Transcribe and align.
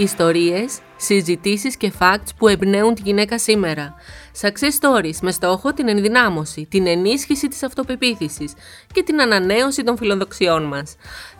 Ιστορίες, 0.00 0.78
συζητήσεις 0.96 1.76
και 1.76 1.92
facts 1.98 2.28
που 2.36 2.48
εμπνέουν 2.48 2.94
τη 2.94 3.02
γυναίκα 3.04 3.38
σήμερα. 3.38 3.94
Success 4.40 4.80
stories 4.80 5.16
με 5.22 5.30
στόχο 5.30 5.72
την 5.72 5.88
ενδυνάμωση, 5.88 6.66
την 6.70 6.86
ενίσχυση 6.86 7.48
της 7.48 7.62
αυτοπεποίθησης 7.62 8.52
και 8.92 9.02
την 9.02 9.20
ανανέωση 9.20 9.82
των 9.82 9.96
φιλοδοξιών 9.96 10.62
μας. 10.62 10.96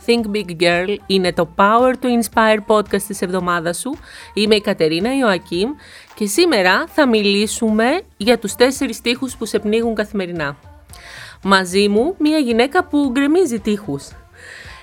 Think 0.07 0.37
Big 0.37 0.63
Girl 0.63 0.97
είναι 1.07 1.33
το 1.33 1.49
Power 1.57 1.93
to 2.03 2.07
Inspire 2.07 2.59
podcast 2.67 3.03
της 3.03 3.23
εβδομάδας 3.23 3.79
σου. 3.79 3.97
Είμαι 4.35 4.55
η 4.55 4.61
Κατερίνα 4.61 5.17
Ιωακίμ 5.17 5.71
και 6.15 6.27
σήμερα 6.27 6.85
θα 6.89 7.09
μιλήσουμε 7.09 8.01
για 8.17 8.39
τους 8.39 8.55
τέσσερις 8.55 9.01
τείχους 9.01 9.37
που 9.37 9.47
σε 9.47 9.59
πνίγουν 9.59 9.95
καθημερινά. 9.95 10.57
Μαζί 11.43 11.89
μου 11.89 12.15
μια 12.19 12.39
γυναίκα 12.39 12.85
που 12.85 13.11
γκρεμίζει 13.11 13.61
τείχους. 13.61 14.09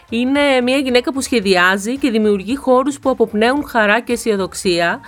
Είναι 0.10 0.62
μια 0.62 0.78
γυναίκα 0.78 1.14
που 1.14 1.22
σχεδιάζει 1.22 1.98
και 1.98 2.10
δημιουργεί 2.10 2.56
χώρους 2.56 3.00
που 3.00 3.10
αποπνέουν 3.10 3.68
χαρά 3.68 4.00
και 4.00 4.14
αισιοδοξία, 4.14 5.00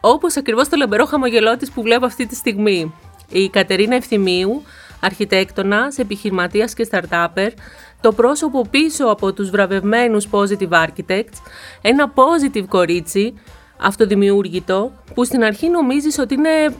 όπως 0.00 0.36
ακριβώς 0.36 0.68
το 0.68 0.76
λαμπερό 0.76 1.04
χαμογελό 1.04 1.56
της 1.56 1.70
που 1.70 1.82
βλέπω 1.82 2.06
αυτή 2.06 2.26
τη 2.26 2.34
στιγμή. 2.34 2.94
Η 3.28 3.48
Κατερίνα 3.48 3.94
Ευθυμίου, 3.94 4.62
αρχιτέκτονας, 5.00 5.98
επιχειρηματίας 5.98 6.74
και 6.74 6.88
startupper, 6.90 7.48
το 8.00 8.12
πρόσωπο 8.12 8.66
πίσω 8.70 9.06
από 9.06 9.32
τους 9.32 9.50
βραβευμένους 9.50 10.28
positive 10.30 10.86
architects, 10.86 11.38
ένα 11.82 12.12
positive 12.14 12.64
κορίτσι, 12.68 13.34
αυτοδημιούργητο, 13.76 14.92
που 15.14 15.24
στην 15.24 15.44
αρχή 15.44 15.68
νομίζεις 15.68 16.18
ότι 16.18 16.34
είναι 16.34 16.74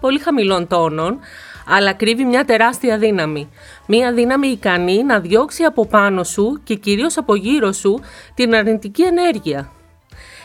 πολύ 0.00 0.18
χαμηλών 0.18 0.66
τόνων, 0.66 1.18
αλλά 1.66 1.92
κρύβει 1.92 2.24
μια 2.24 2.44
τεράστια 2.44 2.98
δύναμη. 2.98 3.48
Μια 3.86 4.12
δύναμη 4.12 4.48
ικανή 4.48 5.04
να 5.04 5.20
διώξει 5.20 5.62
από 5.62 5.86
πάνω 5.86 6.24
σου 6.24 6.60
και 6.64 6.74
κυρίως 6.74 7.16
από 7.16 7.34
γύρω 7.34 7.72
σου 7.72 8.00
την 8.34 8.54
αρνητική 8.54 9.02
ενέργεια. 9.02 9.72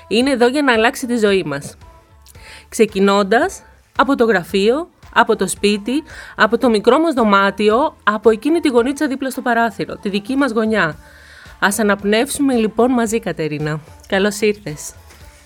Είναι 0.07 0.31
εδώ 0.31 0.47
για 0.47 0.61
να 0.61 0.73
αλλάξει 0.73 1.07
τη 1.07 1.17
ζωή 1.17 1.43
μας. 1.43 1.77
Ξεκινώντας 2.69 3.61
από 3.97 4.15
το 4.15 4.25
γραφείο, 4.25 4.89
από 5.13 5.35
το 5.35 5.47
σπίτι, 5.47 6.03
από 6.35 6.57
το 6.57 6.69
μικρό 6.69 6.99
μας 6.99 7.13
δωμάτιο, 7.13 7.95
από 8.03 8.29
εκείνη 8.29 8.59
τη 8.59 8.69
γωνίτσα 8.69 9.07
δίπλα 9.07 9.29
στο 9.29 9.41
παράθυρο, 9.41 9.97
τη 9.97 10.09
δική 10.09 10.35
μας 10.35 10.51
γωνιά. 10.51 10.95
Ας 11.59 11.79
αναπνεύσουμε 11.79 12.55
λοιπόν 12.55 12.91
μαζί 12.91 13.19
Κατερίνα. 13.19 13.79
Καλώς 14.07 14.41
ήρθες. 14.41 14.93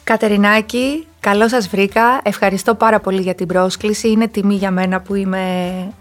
Κατερινάκη, 0.04 1.08
καλώς 1.20 1.52
σας 1.52 1.68
βρήκα. 1.68 2.22
Ευχαριστώ 2.23 2.76
πάρα 2.76 3.00
πολύ 3.00 3.22
για 3.22 3.36
την 3.36 3.48
πρόσκληση. 3.48 4.09
Είναι 4.09 4.28
τιμή 4.28 4.56
για 4.56 4.72
μένα 4.72 5.02
που 5.02 5.16
είμαι 5.16 5.46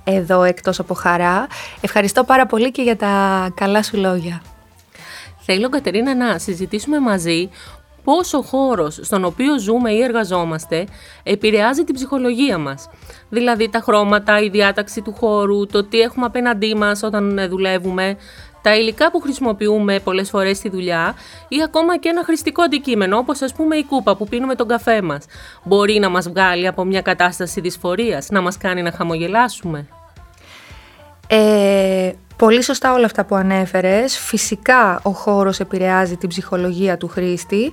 εδώ 0.05 0.43
εκτός 0.43 0.79
από 0.79 0.95
χαρά. 0.95 1.47
Ευχαριστώ 1.81 2.25
πάρα 2.25 2.47
πολύ 2.47 2.71
και 2.71 2.83
για 2.83 2.97
τα 2.97 3.49
καλά 3.55 3.83
σου 3.83 3.97
λόγια. 3.97 4.43
Θέλω, 5.41 5.69
Κατερίνα, 5.69 6.15
να 6.15 6.39
συζητήσουμε 6.39 7.01
μαζί 7.01 7.51
πώς 8.05 8.35
ο 8.35 8.43
χώρος 8.43 8.99
στον 9.03 9.25
οποίο 9.25 9.59
ζούμε 9.59 9.93
ή 9.93 10.03
εργαζόμαστε 10.03 10.87
επηρεάζει 11.23 11.85
την 11.85 11.95
ψυχολογία 11.95 12.59
μας. 12.59 12.89
Δηλαδή 13.29 13.69
τα 13.71 13.81
χρώματα, 13.81 14.41
η 14.41 14.49
διάταξη 14.49 15.01
του 15.01 15.13
χώρου, 15.13 15.67
το 15.67 15.85
τι 15.85 16.01
έχουμε 16.01 16.27
απέναντί 16.27 16.75
μας 16.75 17.03
όταν 17.03 17.49
δουλεύουμε, 17.49 18.17
τα 18.63 18.77
υλικά 18.77 19.11
που 19.11 19.21
χρησιμοποιούμε 19.21 20.01
πολλές 20.01 20.31
φορές 20.31 20.57
στη 20.57 20.69
δουλειά 20.69 21.15
ή 21.49 21.63
ακόμα 21.63 21.99
και 21.99 22.09
ένα 22.09 22.25
χρηστικό 22.25 22.63
αντικείμενο 22.63 23.17
όπως 23.17 23.43
ας 23.43 23.53
πούμε 23.53 23.77
η 23.77 23.85
κούπα 23.85 24.17
που 24.17 24.29
πίνουμε 24.29 24.55
τον 24.55 24.69
καφέ 24.69 25.03
μας 25.03 25.25
μπορεί 25.65 25.99
να 25.99 26.09
μας 26.09 26.29
βγάλει 26.29 26.67
από 26.67 26.85
μια 26.85 27.01
κατάσταση 27.01 27.61
δυσφορίας, 27.61 28.29
να 28.31 28.41
μας 28.41 28.59
κάνει 28.59 28.83
να 28.83 28.93
χαμογελάσουμε; 28.93 29.87
Ε, 31.27 32.13
πολύ 32.37 32.63
σωστά 32.63 32.93
όλα 32.93 33.05
αυτά 33.05 33.25
που 33.25 33.35
ανέφερες. 33.35 34.19
Φυσικά 34.19 35.01
ο 35.03 35.11
χώρος 35.11 35.61
επηρεάζει 35.61 36.17
την 36.17 36.29
ψυχολογία 36.29 36.97
του 36.97 37.09
χρήστη 37.09 37.73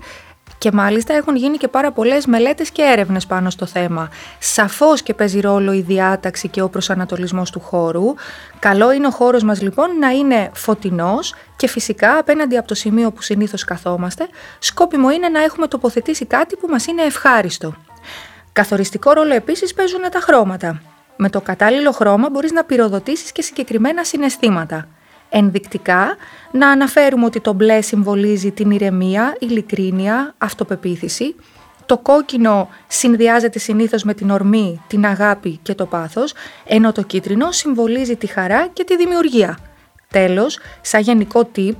και 0.59 0.71
μάλιστα 0.71 1.13
έχουν 1.13 1.35
γίνει 1.35 1.57
και 1.57 1.67
πάρα 1.67 1.91
πολλές 1.91 2.25
μελέτες 2.25 2.69
και 2.71 2.81
έρευνες 2.81 3.25
πάνω 3.25 3.49
στο 3.49 3.65
θέμα. 3.65 4.09
Σαφώς 4.39 5.01
και 5.01 5.13
παίζει 5.13 5.39
ρόλο 5.39 5.73
η 5.73 5.81
διάταξη 5.81 6.47
και 6.47 6.61
ο 6.61 6.69
προσανατολισμός 6.69 7.51
του 7.51 7.59
χώρου. 7.59 8.13
Καλό 8.59 8.91
είναι 8.91 9.07
ο 9.07 9.09
χώρος 9.09 9.43
μας 9.43 9.61
λοιπόν 9.61 9.97
να 9.99 10.09
είναι 10.09 10.51
φωτεινός 10.53 11.35
και 11.55 11.67
φυσικά 11.67 12.17
απέναντι 12.17 12.57
από 12.57 12.67
το 12.67 12.73
σημείο 12.75 13.11
που 13.11 13.21
συνήθως 13.21 13.63
καθόμαστε, 13.63 14.27
σκόπιμο 14.59 15.11
είναι 15.11 15.29
να 15.29 15.43
έχουμε 15.43 15.67
τοποθετήσει 15.67 16.25
κάτι 16.25 16.55
που 16.55 16.67
μας 16.69 16.85
είναι 16.85 17.01
ευχάριστο. 17.01 17.73
Καθοριστικό 18.53 19.11
ρόλο 19.11 19.33
επίσης 19.33 19.73
παίζουν 19.73 20.01
τα 20.11 20.19
χρώματα. 20.19 20.81
Με 21.15 21.29
το 21.29 21.41
κατάλληλο 21.41 21.91
χρώμα 21.91 22.29
μπορείς 22.29 22.51
να 22.51 22.63
πυροδοτήσεις 22.63 23.31
και 23.31 23.41
συγκεκριμένα 23.41 24.03
συναισθήματα. 24.03 24.87
Ενδεικτικά, 25.29 26.15
να 26.51 26.69
αναφέρουμε 26.69 27.25
ότι 27.25 27.39
το 27.39 27.53
μπλε 27.53 27.81
συμβολίζει 27.81 28.51
την 28.51 28.71
ηρεμία, 28.71 29.35
ειλικρίνεια, 29.39 30.33
αυτοπεποίθηση. 30.37 31.35
Το 31.85 31.97
κόκκινο 31.97 32.69
συνδυάζεται 32.87 33.59
συνήθως 33.59 34.03
με 34.03 34.13
την 34.13 34.29
ορμή, 34.29 34.81
την 34.87 35.05
αγάπη 35.05 35.59
και 35.61 35.75
το 35.75 35.85
πάθος, 35.85 36.33
ενώ 36.65 36.91
το 36.91 37.01
κίτρινο 37.01 37.51
συμβολίζει 37.51 38.15
τη 38.15 38.27
χαρά 38.27 38.67
και 38.67 38.83
τη 38.83 38.97
δημιουργία. 38.97 39.57
Τέλος, 40.11 40.59
σαν 40.81 41.01
γενικό 41.01 41.49
tip, 41.55 41.75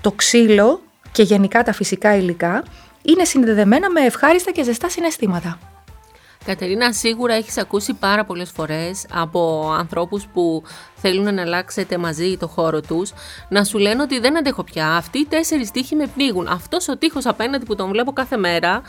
το 0.00 0.12
ξύλο 0.12 0.80
και 1.12 1.22
γενικά 1.22 1.62
τα 1.62 1.72
φυσικά 1.72 2.16
υλικά 2.16 2.62
είναι 3.02 3.24
συνδεδεμένα 3.24 3.90
με 3.90 4.00
ευχάριστα 4.00 4.50
και 4.50 4.62
ζεστά 4.62 4.88
συναισθήματα. 4.88 5.71
Κατερίνα, 6.44 6.92
σίγουρα 6.92 7.34
έχεις 7.34 7.58
ακούσει 7.58 7.94
πάρα 7.94 8.24
πολλές 8.24 8.50
φορές 8.50 9.06
από 9.12 9.70
ανθρώπους 9.78 10.26
που 10.32 10.62
θέλουν 10.94 11.34
να 11.34 11.42
αλλάξετε 11.42 11.98
μαζί 11.98 12.36
το 12.36 12.46
χώρο 12.46 12.80
τους, 12.80 13.12
να 13.48 13.64
σου 13.64 13.78
λένε 13.78 14.02
ότι 14.02 14.18
δεν 14.18 14.38
αντέχω 14.38 14.64
πια, 14.64 14.88
αυτοί 14.88 15.18
οι 15.18 15.26
τέσσερις 15.26 15.70
τείχοι 15.70 15.94
με 15.96 16.06
πνίγουν. 16.06 16.48
Αυτός 16.48 16.88
ο 16.88 16.96
τείχος 16.96 17.26
απέναντι 17.26 17.64
που 17.64 17.74
τον 17.74 17.88
βλέπω 17.88 18.12
κάθε 18.12 18.36
μέρα, 18.36 18.82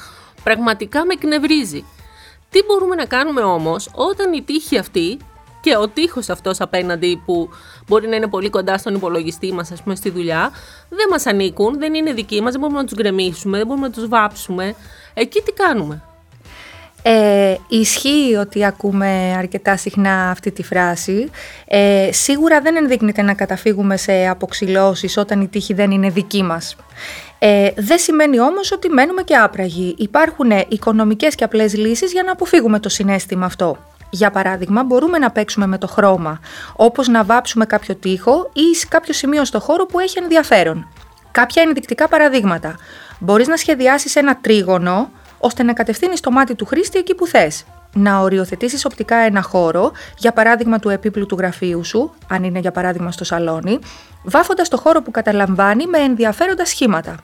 πραγματικά 0.44 1.06
με 1.06 1.14
εκνευρίζει. 1.14 1.86
Τι 2.50 2.60
μπορούμε 2.68 2.96
να 2.96 3.06
κάνουμε 3.06 3.42
όμως 3.42 3.90
όταν 3.94 4.34
η 4.34 4.42
τύχη 4.42 4.78
αυτή 4.78 5.18
και 5.62 5.76
ο 5.76 5.88
τείχος 5.88 6.30
αυτός 6.30 6.62
απέναντι 6.62 7.22
που 7.26 7.50
μπορεί 7.88 8.08
να 8.08 8.16
είναι 8.16 8.28
πολύ 8.28 8.50
κοντά 8.50 8.78
στον 8.78 8.96
υπολογιστή 8.96 9.54
μας, 9.54 9.72
ας 9.72 9.84
πούμε, 9.84 9.96
στη 9.96 10.10
δουλειά, 10.10 10.52
δεν 10.90 11.08
μας 11.10 11.26
ανήκουν, 11.26 11.80
δεν 11.80 11.94
είναι 11.94 12.14
δικοί 12.14 12.42
μας, 12.42 12.52
δεν 12.52 12.62
μπορούμε 12.62 12.80
να 12.80 12.86
τους 12.86 12.98
γκρεμίσουμε, 12.98 13.58
δεν 13.58 13.68
μπορούμε 13.68 13.88
να 13.88 13.94
τους 13.94 14.08
βάψουμε. 14.08 14.76
Εκεί 15.14 15.42
τι 15.42 15.52
κάνουμε; 15.52 16.04
Ε, 17.06 17.56
ισχύει 17.68 18.36
ότι 18.40 18.66
ακούμε 18.66 19.36
αρκετά 19.38 19.78
συχνά 19.78 20.30
αυτή 20.30 20.52
τη 20.52 20.64
φράση. 20.64 21.30
Ε, 21.68 22.10
σίγουρα 22.12 22.62
δεν 22.62 22.76
ενδείκνεται 22.76 23.22
να 23.22 23.34
καταφύγουμε 23.34 23.98
σε 23.98 24.28
αποξυλώσεις 24.28 25.18
όταν 25.18 25.42
η 25.42 25.48
τύχη 25.48 25.74
δεν 25.74 25.92
είναι 25.92 26.10
δική 26.10 26.44
μας. 26.44 26.76
Ε, 27.40 27.70
δεν 27.76 27.98
σημαίνει 27.98 28.40
όμως 28.40 28.72
ότι 28.72 28.90
μένουμε 28.90 29.22
και 29.22 29.36
άπραγοι. 29.36 29.96
Υπάρχουν 29.98 30.52
οικονομικές 30.68 31.36
και 31.36 31.44
απλές 31.44 31.76
λύσεις 31.76 32.12
για 32.12 32.24
να 32.24 32.32
αποφύγουμε 32.32 32.80
το 32.80 32.90
συνέστημα 32.90 33.46
αυτό. 33.46 33.78
Για 34.10 34.32
παράδειγμα, 34.32 34.84
μπορούμε 34.84 35.18
να 35.18 35.32
παίξουμε 35.32 35.68
με 35.68 35.78
το 35.78 35.88
χρώμα, 35.88 36.40
όπως 36.76 37.08
να 37.08 37.24
βάψουμε 37.24 37.66
κάποιο 37.66 37.96
τοίχο 37.96 38.50
ή 38.54 38.76
σε 38.76 38.86
κάποιο 38.90 39.14
σημείο 39.14 39.46
στο 39.46 39.60
χώρο 39.60 39.86
που 39.86 40.00
έχει 40.00 40.20
ενδιαφέρον. 40.22 40.88
Κάποια 41.32 41.62
ενδεικτικά 41.62 42.08
παραδείγματα. 42.08 42.76
Μπορείς 43.20 43.48
να 43.48 43.58
σχεδιάσεις 43.58 44.16
ένα 44.16 44.38
τρίγωνο 44.38 45.10
ώστε 45.46 45.64
να 45.64 45.74
κατευθύνεις 45.74 46.20
το 46.20 46.32
μάτι 46.32 46.56
του 46.56 46.66
χρήστη 46.66 47.00
εκεί 47.00 47.16
που 47.16 47.28
θες. 47.28 47.66
Να 47.94 48.20
οριοθετήσεις 48.20 48.86
οπτικά 48.86 49.16
ένα 49.16 49.42
χώρο, 49.42 49.92
για 50.18 50.32
παράδειγμα 50.32 50.80
του 50.80 50.90
επίπλου 50.90 51.26
του 51.26 51.36
γραφείου 51.36 51.84
σου, 51.84 52.14
αν 52.28 52.44
είναι 52.44 52.60
για 52.60 52.72
παράδειγμα 52.72 53.12
στο 53.12 53.24
σαλόνι, 53.24 53.80
βάφοντας 54.24 54.70
το 54.70 54.78
χώρο 54.78 55.02
που 55.02 55.12
καταλαμβάνει 55.12 55.88
με 55.88 55.98
ενδιαφέροντα 55.98 56.66
σχήματα. 56.66 57.16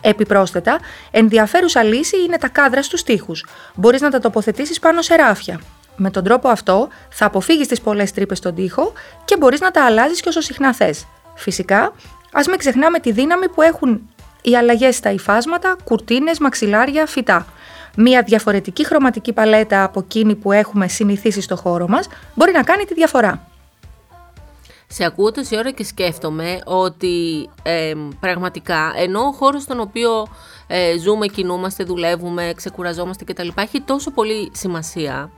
Επιπρόσθετα, 0.00 0.78
ενδιαφέρουσα 1.10 1.82
λύση 1.82 2.22
είναι 2.22 2.38
τα 2.38 2.48
κάδρα 2.48 2.82
στους 2.82 3.02
τοίχους. 3.02 3.46
Μπορείς 3.74 4.00
να 4.00 4.10
τα 4.10 4.18
τοποθετήσεις 4.18 4.78
πάνω 4.78 5.02
σε 5.02 5.14
ράφια. 5.14 5.60
Με 5.96 6.10
τον 6.10 6.24
τρόπο 6.24 6.48
αυτό 6.48 6.88
θα 7.08 7.26
αποφύγεις 7.26 7.68
τις 7.68 7.80
πολλές 7.80 8.12
τρύπες 8.12 8.38
στον 8.38 8.54
τοίχο 8.54 8.92
και 9.24 9.36
μπορείς 9.36 9.60
να 9.60 9.70
τα 9.70 9.84
αλλάζεις 9.84 10.20
και 10.20 10.28
όσο 10.28 10.40
συχνά 10.40 10.74
θες. 10.74 11.06
Φυσικά, 11.34 11.92
ας 12.32 12.46
μην 12.46 12.58
ξεχνάμε 12.58 12.98
τη 12.98 13.12
δύναμη 13.12 13.48
που 13.48 13.62
έχουν 13.62 14.00
οι 14.42 14.56
αλλαγές 14.56 14.96
στα 14.96 15.10
υφάσματα, 15.10 15.76
κουρτίνες, 15.84 16.38
μαξιλάρια, 16.38 17.06
φυτά. 17.06 17.46
Μία 17.96 18.22
διαφορετική 18.22 18.86
χρωματική 18.86 19.32
παλέτα 19.32 19.82
από 19.82 20.00
εκείνη 20.00 20.34
που 20.34 20.52
έχουμε 20.52 20.88
συνηθίσει 20.88 21.40
στο 21.40 21.56
χώρο 21.56 21.88
μας 21.88 22.08
μπορεί 22.34 22.52
να 22.52 22.62
κάνει 22.62 22.84
τη 22.84 22.94
διαφορά. 22.94 23.46
Σε 24.90 25.04
ακούω 25.04 25.32
τόση 25.32 25.56
ώρα 25.56 25.70
και 25.70 25.84
σκέφτομαι 25.84 26.58
ότι 26.64 27.48
πραγματικά 28.20 28.92
ενώ 28.96 29.20
ο 29.20 29.32
χώρος 29.32 29.62
στον 29.62 29.80
οποίο 29.80 30.26
ε, 30.66 30.98
ζούμε, 30.98 31.26
κινούμαστε, 31.26 31.84
δουλεύουμε, 31.84 32.52
ξεκουραζόμαστε 32.56 33.24
κτλ. 33.24 33.48
έχει 33.54 33.80
τόσο 33.80 34.10
πολύ 34.10 34.50
σημασία, 34.54 35.30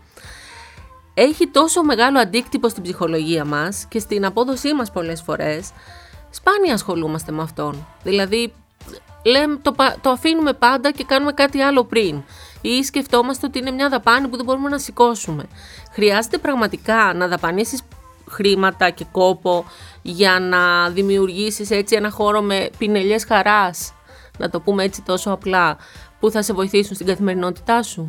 έχει 1.14 1.46
τόσο 1.46 1.82
μεγάλο 1.82 2.18
αντίκτυπο 2.18 2.68
στην 2.68 2.82
ψυχολογία 2.82 3.44
μας 3.44 3.86
και 3.88 3.98
στην 3.98 4.24
απόδοσή 4.24 4.74
μας 4.74 4.90
πολλές 4.90 5.22
φορές, 5.22 5.70
σπάνια 6.30 6.74
ασχολούμαστε 6.74 7.32
με 7.32 7.42
αυτόν. 7.42 7.86
Δηλαδή 8.02 8.52
λέμε, 9.24 9.58
το, 9.62 9.74
το 10.00 10.10
αφήνουμε 10.10 10.52
πάντα 10.52 10.90
και 10.90 11.04
κάνουμε 11.04 11.32
κάτι 11.32 11.60
άλλο 11.60 11.84
πριν. 11.84 12.22
Ή 12.60 12.84
σκεφτόμαστε 12.84 13.46
ότι 13.46 13.58
είναι 13.58 13.70
μια 13.70 13.88
δαπάνη 13.88 14.28
που 14.28 14.36
δεν 14.36 14.44
μπορούμε 14.44 14.68
να 14.68 14.78
σηκώσουμε. 14.78 15.44
Χρειάζεται 15.92 16.38
πραγματικά 16.38 17.12
να 17.14 17.28
δαπανίσεις 17.28 17.82
χρήματα 18.28 18.90
και 18.90 19.04
κόπο 19.12 19.64
για 20.02 20.38
να 20.40 20.90
δημιουργήσεις 20.90 21.70
έτσι 21.70 21.96
ένα 21.96 22.10
χώρο 22.10 22.40
με 22.40 22.70
πινελιές 22.78 23.24
χαράς, 23.24 23.92
να 24.38 24.50
το 24.50 24.60
πούμε 24.60 24.84
έτσι 24.84 25.02
τόσο 25.02 25.30
απλά, 25.30 25.76
που 26.20 26.30
θα 26.30 26.42
σε 26.42 26.52
βοηθήσουν 26.52 26.94
στην 26.94 27.06
καθημερινότητά 27.06 27.82
σου; 27.82 28.06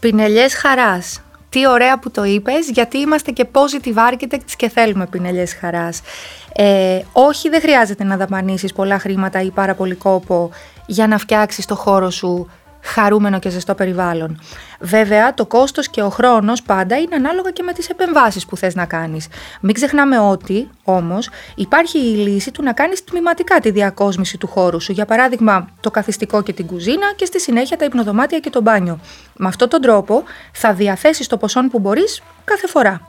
Πινελιές 0.00 0.54
χαράς. 0.54 1.20
Τι 1.52 1.68
ωραία 1.68 1.98
που 1.98 2.10
το 2.10 2.24
είπες, 2.24 2.70
γιατί 2.70 2.98
είμαστε 2.98 3.30
και 3.30 3.46
positive 3.52 4.12
architects 4.12 4.52
και 4.56 4.68
θέλουμε 4.68 5.06
πινελιές 5.06 5.54
χαράς. 5.54 6.00
Ε, 6.52 7.00
όχι, 7.12 7.48
δεν 7.48 7.60
χρειάζεται 7.60 8.04
να 8.04 8.16
δαπανίσεις 8.16 8.72
πολλά 8.72 8.98
χρήματα 8.98 9.40
ή 9.42 9.50
πάρα 9.50 9.74
πολύ 9.74 9.94
κόπο 9.94 10.50
για 10.86 11.06
να 11.06 11.18
φτιάξεις 11.18 11.66
το 11.66 11.74
χώρο 11.74 12.10
σου 12.10 12.50
χαρούμενο 12.82 13.38
και 13.38 13.48
ζεστό 13.48 13.74
περιβάλλον. 13.74 14.40
Βέβαια, 14.80 15.34
το 15.34 15.46
κόστος 15.46 15.88
και 15.88 16.02
ο 16.02 16.08
χρόνος 16.08 16.62
πάντα 16.62 16.98
είναι 16.98 17.14
ανάλογα 17.14 17.50
και 17.50 17.62
με 17.62 17.72
τις 17.72 17.88
επεμβάσεις 17.88 18.46
που 18.46 18.56
θες 18.56 18.74
να 18.74 18.86
κάνεις. 18.86 19.26
Μην 19.60 19.74
ξεχνάμε 19.74 20.18
ότι, 20.18 20.70
όμως, 20.84 21.28
υπάρχει 21.54 21.98
η 21.98 22.16
λύση 22.16 22.50
του 22.50 22.62
να 22.62 22.72
κάνεις 22.72 23.04
τμηματικά 23.04 23.60
τη 23.60 23.70
διακόσμηση 23.70 24.38
του 24.38 24.46
χώρου 24.46 24.80
σου. 24.80 24.92
Για 24.92 25.04
παράδειγμα, 25.04 25.68
το 25.80 25.90
καθιστικό 25.90 26.42
και 26.42 26.52
την 26.52 26.66
κουζίνα 26.66 27.12
και 27.16 27.24
στη 27.24 27.40
συνέχεια 27.40 27.76
τα 27.76 27.84
υπνοδωμάτια 27.84 28.38
και 28.38 28.50
το 28.50 28.60
μπάνιο. 28.60 28.98
Με 29.36 29.48
αυτόν 29.48 29.68
τον 29.68 29.80
τρόπο 29.80 30.22
θα 30.52 30.72
διαθέσεις 30.72 31.26
το 31.26 31.36
ποσό 31.36 31.60
που 31.70 31.78
μπορείς 31.78 32.22
κάθε 32.44 32.66
φορά. 32.66 33.00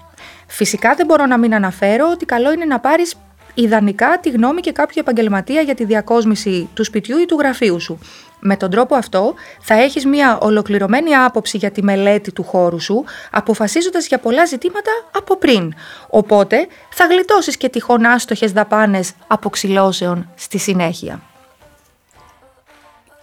Φυσικά 0.47 0.93
δεν 0.95 1.05
μπορώ 1.05 1.25
να 1.25 1.37
μην 1.37 1.55
αναφέρω 1.55 2.09
ότι 2.11 2.25
καλό 2.25 2.51
είναι 2.51 2.65
να 2.65 2.79
πάρεις 2.79 3.15
ιδανικά 3.53 4.17
τη 4.21 4.29
γνώμη 4.29 4.61
και 4.61 4.71
κάποιο 4.71 5.01
επαγγελματία 5.01 5.61
για 5.61 5.75
τη 5.75 5.85
διακόσμηση 5.85 6.69
του 6.73 6.83
σπιτιού 6.83 7.17
ή 7.17 7.25
του 7.25 7.35
γραφείου 7.39 7.79
σου. 7.79 7.99
Με 8.45 8.57
τον 8.57 8.69
τρόπο 8.69 8.95
αυτό 8.95 9.33
θα 9.59 9.73
έχεις 9.73 10.05
μια 10.05 10.37
ολοκληρωμένη 10.41 11.15
άποψη 11.15 11.57
για 11.57 11.71
τη 11.71 11.83
μελέτη 11.83 12.31
του 12.31 12.43
χώρου 12.43 12.79
σου, 12.81 13.03
αποφασίζοντας 13.31 14.07
για 14.07 14.19
πολλά 14.19 14.45
ζητήματα 14.45 14.91
από 15.11 15.37
πριν. 15.37 15.73
Οπότε 16.09 16.67
θα 16.89 17.05
γλιτώσεις 17.05 17.57
και 17.57 17.69
τυχόν 17.69 18.05
άστοχες 18.05 18.51
δαπάνες 18.51 19.13
αποξυλώσεων 19.27 20.29
στη 20.35 20.57
συνέχεια. 20.57 21.21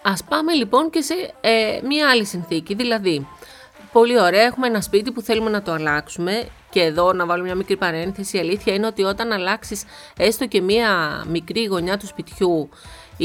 Ας 0.03 0.23
πάμε 0.23 0.53
λοιπόν 0.53 0.89
και 0.89 1.01
σε 1.01 1.13
ε, 1.41 1.79
μία 1.87 2.09
άλλη 2.09 2.25
συνθήκη, 2.25 2.73
δηλαδή 2.73 3.27
πολύ 3.91 4.19
ωραία, 4.19 4.41
έχουμε 4.41 4.67
ένα 4.67 4.81
σπίτι 4.81 5.11
που 5.11 5.21
θέλουμε 5.21 5.49
να 5.49 5.61
το 5.61 5.71
αλλάξουμε 5.71 6.47
και 6.69 6.81
εδώ 6.81 7.13
να 7.13 7.25
βάλω 7.25 7.43
μια 7.43 7.55
μικρή 7.55 7.77
παρένθεση, 7.77 8.37
η 8.37 8.39
αλήθεια 8.39 8.73
είναι 8.73 8.85
ότι 8.85 9.03
όταν 9.03 9.31
αλλάξεις 9.31 9.83
έστω 10.17 10.47
και 10.47 10.61
μία 10.61 11.23
μικρή 11.27 11.65
γωνιά 11.65 11.97
του 11.97 12.07
σπιτιού 12.07 12.69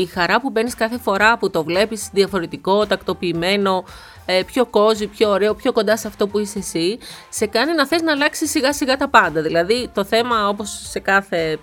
η 0.00 0.06
χαρά 0.06 0.40
που 0.40 0.50
μπαίνεις 0.50 0.74
κάθε 0.74 0.98
φορά 0.98 1.38
που 1.38 1.50
το 1.50 1.64
βλέπεις 1.64 2.08
διαφορετικό, 2.12 2.86
τακτοποιημένο, 2.86 3.84
ε, 4.26 4.42
πιο 4.46 4.66
κόζι, 4.66 5.06
πιο 5.06 5.30
ωραίο, 5.30 5.54
πιο 5.54 5.72
κοντά 5.72 5.96
σε 5.96 6.08
αυτό 6.08 6.28
που 6.28 6.38
είσαι 6.38 6.58
εσύ, 6.58 6.98
σε 7.28 7.46
κάνει 7.46 7.74
να 7.74 7.86
θες 7.86 8.02
να 8.02 8.12
αλλάξεις 8.12 8.50
σιγά 8.50 8.72
σιγά 8.72 8.96
τα 8.96 9.08
πάντα. 9.08 9.42
Δηλαδή 9.42 9.90
το 9.94 10.04
θέμα 10.04 10.48
όπως 10.48 10.80
σε 10.88 10.98
κάθε 10.98 11.58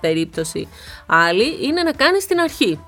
περίπτωση 0.00 0.68
άλλη 1.06 1.66
είναι 1.66 1.82
να 1.82 1.92
κάνεις 1.92 2.26
την 2.26 2.40
αρχή. 2.40 2.80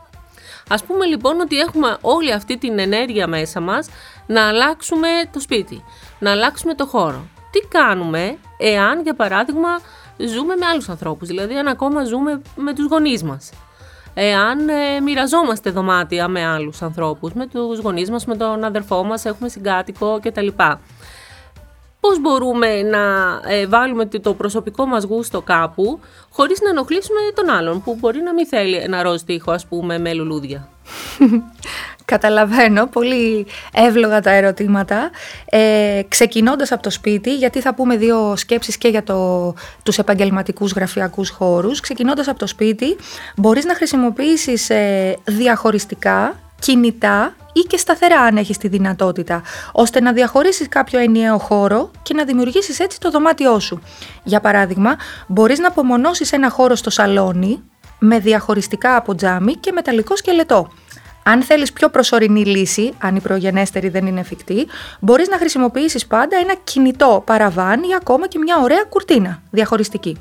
Ας 0.69 0.85
πούμε 0.85 1.07
λοιπόν 1.07 1.41
ότι 1.41 1.59
έχουμε 1.59 1.97
όλη 2.01 2.33
αυτή 2.33 2.59
την 2.59 2.79
ενέργεια 2.79 3.27
μέσα 3.27 3.61
μας 3.61 3.89
να 4.27 4.49
αλλάξουμε 4.49 5.09
το 5.33 5.41
σπίτι, 5.41 5.85
να 6.19 6.31
αλλάξουμε 6.31 6.75
το 6.75 6.87
χώρο. 6.87 7.29
Τι 7.51 7.69
κάνουμε 7.69 8.39
εάν 8.59 9.03
για 9.03 9.15
παράδειγμα 9.15 9.81
ζούμε 10.17 10.57
με 10.57 10.67
άλλους 10.67 10.89
ανθρώπους, 10.89 11.29
δηλαδή 11.29 11.55
αν 11.55 11.67
ακόμα 11.67 12.05
ζούμε 12.05 12.43
με 12.57 12.75
τους 12.75 12.87
γονείς 12.87 13.23
μας; 13.23 13.51
Εάν 14.19 14.69
ε, 14.69 15.01
μοιραζόμαστε 15.01 15.71
δωμάτια 15.71 16.29
με 16.29 16.47
άλλους 16.47 16.83
ανθρώπους, 16.83 17.33
με 17.33 17.47
τους 17.47 17.79
γονείς 17.79 18.11
μας, 18.11 18.25
με 18.25 18.37
τον 18.37 18.65
αδερφό 18.65 19.05
μας, 19.05 19.25
έχουμε 19.25 19.49
συγκάτοικο 19.49 20.21
κτλ. 20.23 20.49
Πώς 22.09 22.21
μπορούμε 22.21 22.83
να 22.83 23.01
ε, 23.47 23.67
βάλουμε 23.67 24.07
το 24.07 24.35
προσωπικό 24.35 24.87
μας 24.87 25.05
γούστο 25.05 25.43
κάπου 25.43 26.01
χωρίς 26.31 26.61
να 26.61 26.69
ενοχλήσουμε 26.69 27.19
τον 27.35 27.49
άλλον 27.51 27.83
που 27.83 27.97
μπορεί 28.01 28.21
να 28.21 28.33
μην 28.33 28.47
θέλει 28.47 28.77
ένα 28.77 29.03
ροζ 29.03 29.21
τείχο 29.21 29.51
ας 29.53 29.67
πούμε 29.67 29.99
με 29.99 30.15
λουλούδια. 30.15 30.69
Καταλαβαίνω, 32.05 32.87
πολύ 32.87 33.47
εύλογα 33.73 34.21
τα 34.21 34.31
ερωτήματα. 34.31 35.11
Ε, 35.45 36.01
ξεκινώντας 36.09 36.73
από 36.73 36.83
το 36.83 36.91
σπίτι, 36.91 37.35
γιατί 37.35 37.61
θα 37.61 37.75
πούμε 37.75 37.97
δύο 37.97 38.37
σκέψεις 38.37 38.79
και 38.79 38.89
για 38.89 39.03
το, 39.03 39.55
τους 39.83 39.99
επαγγελματικούς 39.99 40.73
γραφειακούς 40.73 41.31
χώρους. 41.31 41.81
Ξεκινώντας 41.81 42.29
από 42.29 42.39
το 42.39 42.47
σπίτι, 42.47 42.97
μπορείς 43.37 43.65
να 43.65 43.75
χρησιμοποιήσεις 43.75 44.71
ε, 44.71 45.17
διαχωριστικά, 45.25 46.35
κινητά 46.59 47.35
ή 47.53 47.61
και 47.61 47.77
σταθερά 47.77 48.21
αν 48.21 48.37
έχεις 48.37 48.59
τη 48.59 48.69
δυνατότητα, 48.69 49.43
ώστε 49.73 50.01
να 50.01 50.13
διαχωρίσεις 50.13 50.69
κάποιο 50.69 50.99
ενιαίο 50.99 51.39
χώρο 51.39 51.91
και 52.03 52.15
να 52.15 52.25
δημιουργήσεις 52.25 52.81
έτσι 52.81 53.01
το 53.01 53.11
δωμάτιό 53.11 53.61
σου. 53.61 53.83
Για 54.23 54.41
παράδειγμα, 54.41 54.97
μπορείς 55.27 55.59
να 55.59 55.69
απομονώσεις 55.69 56.33
ένα 56.33 56.51
χώρο 56.51 56.75
στο 56.75 56.91
σαλόνι 56.91 57.63
με 57.99 58.19
διαχωριστικά 58.19 58.97
από 58.97 59.15
τζάμι 59.15 59.55
και 59.55 59.73
μεταλλικό 59.73 60.17
σκελετό. 60.17 60.69
Αν 61.23 61.43
θέλεις 61.43 61.73
πιο 61.73 61.89
προσωρινή 61.89 62.45
λύση, 62.45 62.93
αν 62.99 63.17
η 63.17 63.21
προγενέστερη 63.21 63.89
δεν 63.89 64.07
είναι 64.07 64.21
εφικτή, 64.21 64.67
μπορείς 65.01 65.29
να 65.29 65.39
χρησιμοποιήσεις 65.39 66.07
πάντα 66.07 66.37
ένα 66.37 66.55
κινητό 66.65 67.23
παραβάν 67.27 67.83
ή 67.83 67.95
ακόμα 67.97 68.29
και 68.29 68.39
μια 68.39 68.59
ωραία 68.63 68.85
κουρτίνα 68.89 69.43
διαχωριστική. 69.51 70.17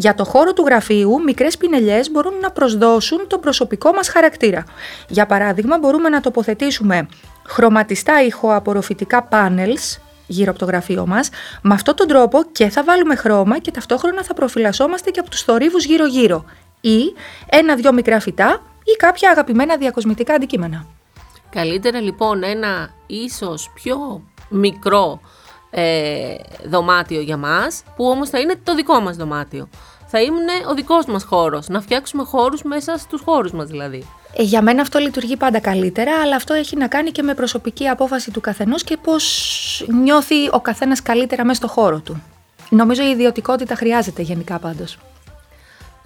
Για 0.00 0.14
το 0.14 0.24
χώρο 0.24 0.52
του 0.52 0.62
γραφείου, 0.62 1.22
μικρές 1.22 1.56
πινελιές 1.56 2.10
μπορούν 2.10 2.38
να 2.40 2.50
προσδώσουν 2.50 3.26
τον 3.26 3.40
προσωπικό 3.40 3.92
μας 3.92 4.08
χαρακτήρα. 4.08 4.64
Για 5.08 5.26
παράδειγμα, 5.26 5.78
μπορούμε 5.78 6.08
να 6.08 6.20
τοποθετήσουμε 6.20 7.08
χρωματιστά 7.46 8.22
ηχοαπορροφητικά 8.22 9.28
panels 9.30 9.98
γύρω 10.26 10.50
από 10.50 10.58
το 10.58 10.64
γραφείο 10.64 11.06
μας. 11.06 11.28
Με 11.62 11.74
αυτόν 11.74 11.96
τον 11.96 12.06
τρόπο 12.06 12.42
και 12.52 12.68
θα 12.68 12.84
βάλουμε 12.84 13.14
χρώμα 13.14 13.58
και 13.58 13.70
ταυτόχρονα 13.70 14.22
θα 14.22 14.34
προφυλασσόμαστε 14.34 15.10
και 15.10 15.20
από 15.20 15.30
τους 15.30 15.42
θορύβους 15.42 15.84
γύρω-γύρω. 15.84 16.44
Ή 16.80 16.98
ένα-δυο 17.46 17.92
μικρά 17.92 18.20
φυτά 18.20 18.62
ή 18.84 18.96
κάποια 18.96 19.30
αγαπημένα 19.30 19.76
διακοσμητικά 19.76 20.34
αντικείμενα. 20.34 20.86
Καλύτερα 21.50 22.00
λοιπόν 22.00 22.42
ένα 22.42 22.90
ίσως 23.06 23.70
πιο 23.74 24.22
μικρό 24.48 25.20
ε, 25.70 26.34
δωμάτιο 26.68 27.20
για 27.20 27.36
μας, 27.36 27.82
που 27.96 28.04
όμως 28.04 28.28
θα 28.28 28.38
είναι 28.38 28.54
το 28.64 28.74
δικό 28.74 29.00
μας 29.00 29.16
δωμάτιο. 29.16 29.68
Θα 30.06 30.20
είναι 30.20 30.52
ο 30.70 30.74
δικός 30.74 31.06
μας 31.06 31.24
χώρος, 31.24 31.68
να 31.68 31.80
φτιάξουμε 31.80 32.22
χώρους 32.24 32.62
μέσα 32.62 32.98
στους 32.98 33.20
χώρους 33.24 33.52
μας 33.52 33.68
δηλαδή. 33.68 34.06
Ε, 34.36 34.42
για 34.42 34.62
μένα 34.62 34.82
αυτό 34.82 34.98
λειτουργεί 34.98 35.36
πάντα 35.36 35.60
καλύτερα, 35.60 36.12
αλλά 36.22 36.36
αυτό 36.36 36.54
έχει 36.54 36.76
να 36.76 36.88
κάνει 36.88 37.10
και 37.10 37.22
με 37.22 37.34
προσωπική 37.34 37.88
απόφαση 37.88 38.30
του 38.30 38.40
καθενός 38.40 38.84
και 38.84 38.96
πώς 39.02 39.84
νιώθει 40.02 40.48
ο 40.50 40.60
καθένας 40.60 41.02
καλύτερα 41.02 41.44
μέσα 41.44 41.56
στο 41.56 41.68
χώρο 41.68 42.00
του. 42.00 42.22
Νομίζω 42.68 43.02
η 43.02 43.10
ιδιωτικότητα 43.10 43.74
χρειάζεται 43.74 44.22
γενικά 44.22 44.58
πάντως. 44.58 44.98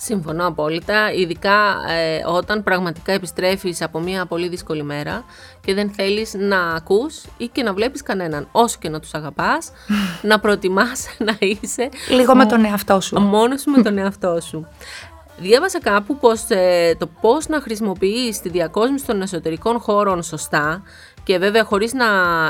Συμφωνώ 0.05 0.47
απόλυτα, 0.47 1.13
ειδικά 1.13 1.55
ε, 1.89 2.23
όταν 2.27 2.63
πραγματικά 2.63 3.13
επιστρέφεις 3.13 3.83
από 3.83 4.01
μια 4.01 4.27
πολύ 4.27 4.49
δύσκολη 4.49 4.83
μέρα 4.83 5.25
και 5.61 5.75
δεν 5.75 5.91
θέλεις 5.91 6.35
να 6.35 6.61
ακούς 6.61 7.23
ή 7.37 7.47
και 7.47 7.63
να 7.63 7.73
βλέπεις 7.73 8.03
κανέναν. 8.03 8.49
Όσο 8.53 8.77
και 8.81 8.89
να 8.89 9.01
τους 9.01 9.15
αγαπάς, 9.15 9.73
να 10.31 10.41
προτιμάς 10.41 11.07
να 11.27 11.37
είσαι... 11.39 11.89
Λίγο 12.11 12.35
με 12.35 12.47
τον 12.47 12.65
εαυτό 12.65 13.01
σου. 13.01 13.21
Μόνος 13.21 13.61
σου 13.61 13.71
με 13.71 13.83
τον 13.83 13.99
εαυτό 13.99 14.41
σου. 14.41 14.69
Διάβασα 15.37 15.81
κάπου 15.81 16.17
πως 16.17 16.45
ε, 16.49 16.95
το 16.99 17.07
πώς 17.21 17.47
να 17.47 17.61
χρησιμοποιείς 17.61 18.41
τη 18.41 18.49
διακόσμηση 18.49 19.07
των 19.07 19.23
εσωτερικών 19.23 19.79
χώρων 19.81 20.23
σωστά 20.23 20.83
και 21.25 21.38
βέβαια 21.38 21.64
χωρίς 21.64 21.93
να 21.93 22.07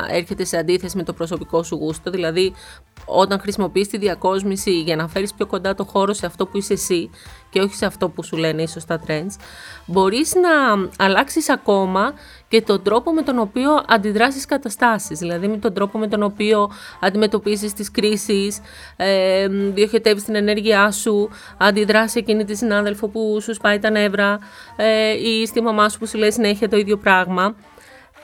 έρχεται 0.09 0.43
σε 0.43 0.57
αντίθεση 0.57 0.97
με 0.97 1.03
το 1.03 1.13
προσωπικό 1.13 1.63
σου 1.63 1.75
γούστο, 1.75 2.11
δηλαδή 2.11 2.53
όταν 3.05 3.39
χρησιμοποιείς 3.39 3.87
τη 3.87 3.97
διακόσμηση 3.97 4.71
για 4.81 4.95
να 4.95 5.07
φέρεις 5.07 5.33
πιο 5.33 5.45
κοντά 5.45 5.75
το 5.75 5.83
χώρο 5.83 6.13
σε 6.13 6.25
αυτό 6.25 6.45
που 6.45 6.57
είσαι 6.57 6.73
εσύ 6.73 7.09
και 7.49 7.61
όχι 7.61 7.75
σε 7.75 7.85
αυτό 7.85 8.09
που 8.09 8.23
σου 8.23 8.37
λένε 8.37 8.61
ίσως 8.61 8.85
τα 8.85 9.01
trends, 9.07 9.35
μπορείς 9.85 10.33
να 10.35 10.49
αλλάξεις 11.05 11.49
ακόμα 11.49 12.13
και 12.47 12.61
τον 12.61 12.83
τρόπο 12.83 13.13
με 13.13 13.21
τον 13.21 13.39
οποίο 13.39 13.69
αντιδράσεις 13.87 14.45
καταστάσεις, 14.45 15.19
δηλαδή 15.19 15.47
με 15.47 15.57
τον 15.57 15.73
τρόπο 15.73 15.97
με 15.97 16.07
τον 16.07 16.23
οποίο 16.23 16.69
αντιμετωπίζεις 16.99 17.73
τις 17.73 17.91
κρίσεις, 17.91 18.59
ε, 18.95 19.47
διοχετεύεις 19.47 20.23
την 20.23 20.35
ενέργειά 20.35 20.91
σου, 20.91 21.29
αντιδράσεις 21.57 22.15
εκείνη 22.15 22.45
τη 22.45 22.55
συνάδελφο 22.55 23.07
που 23.07 23.37
σου 23.41 23.53
σπάει 23.53 23.79
τα 23.79 23.89
νεύρα 23.89 24.39
ε, 24.75 25.11
ή 25.11 25.45
στη 25.45 25.61
μαμά 25.61 25.89
σου 25.89 25.99
που 25.99 26.07
σου 26.07 26.17
λέει 26.17 26.31
συνέχεια 26.31 26.69
το 26.69 26.77
ίδιο 26.77 26.97
πράγμα. 26.97 27.55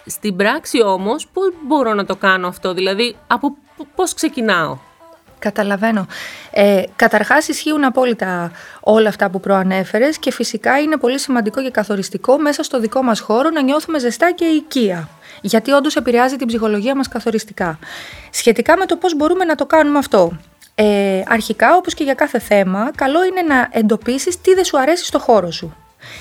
Στην 0.06 0.36
πράξη 0.36 0.82
όμως, 0.84 1.28
πώς 1.28 1.54
μπορώ 1.64 1.94
να 1.94 2.06
το 2.06 2.16
κάνω 2.16 2.48
αυτό, 2.48 2.74
δηλαδή 2.74 3.16
από 3.28 3.58
πώς 3.96 4.14
ξεκινάω; 4.14 4.78
Καταλαβαίνω. 5.42 6.08
Ε, 6.52 6.84
καταρχάς 6.96 7.48
ισχύουν 7.48 7.84
απόλυτα 7.84 8.52
όλα 8.80 9.10
αυτά 9.10 9.30
που 9.30 9.40
προανέφερες 9.40 10.18
και 10.18 10.32
φυσικά 10.32 10.80
είναι 10.80 10.98
πολύ 10.98 11.20
σημαντικό 11.20 11.62
και 11.62 11.70
καθοριστικό 11.70 12.38
μέσα 12.38 12.64
στο 12.64 12.80
δικό 12.80 13.02
μας 13.02 13.20
χώρο 13.20 13.50
να 13.50 13.62
νιώθουμε 13.62 14.00
ζεστά 14.00 14.32
και 14.32 14.46
οικία. 14.46 15.10
Γιατί 15.42 15.72
όντως 15.72 15.96
επηρεάζει 15.96 16.36
την 16.36 16.48
ψυχολογία 16.48 16.96
μας 16.96 17.08
καθοριστικά. 17.08 17.80
Σχετικά 18.30 18.78
με 18.78 18.86
το 18.86 18.96
πώς 18.96 19.16
μπορούμε 19.16 19.46
να 19.46 19.56
το 19.56 19.66
κάνουμε 19.66 19.98
αυτό. 19.98 20.32
Ε, 20.76 21.22
αρχικά, 21.28 21.76
όπως 21.76 21.94
και 21.94 22.04
για 22.04 22.14
κάθε 22.14 22.40
θέμα, 22.40 22.92
καλό 22.96 23.26
είναι 23.26 23.42
να 23.42 23.68
εντοπίσεις 23.72 24.42
τι 24.42 24.54
δεν 24.54 24.64
σου 24.64 24.80
αρέσει 24.80 25.06
στο 25.06 25.20
χώρο 25.20 25.52
σου. 25.52 25.76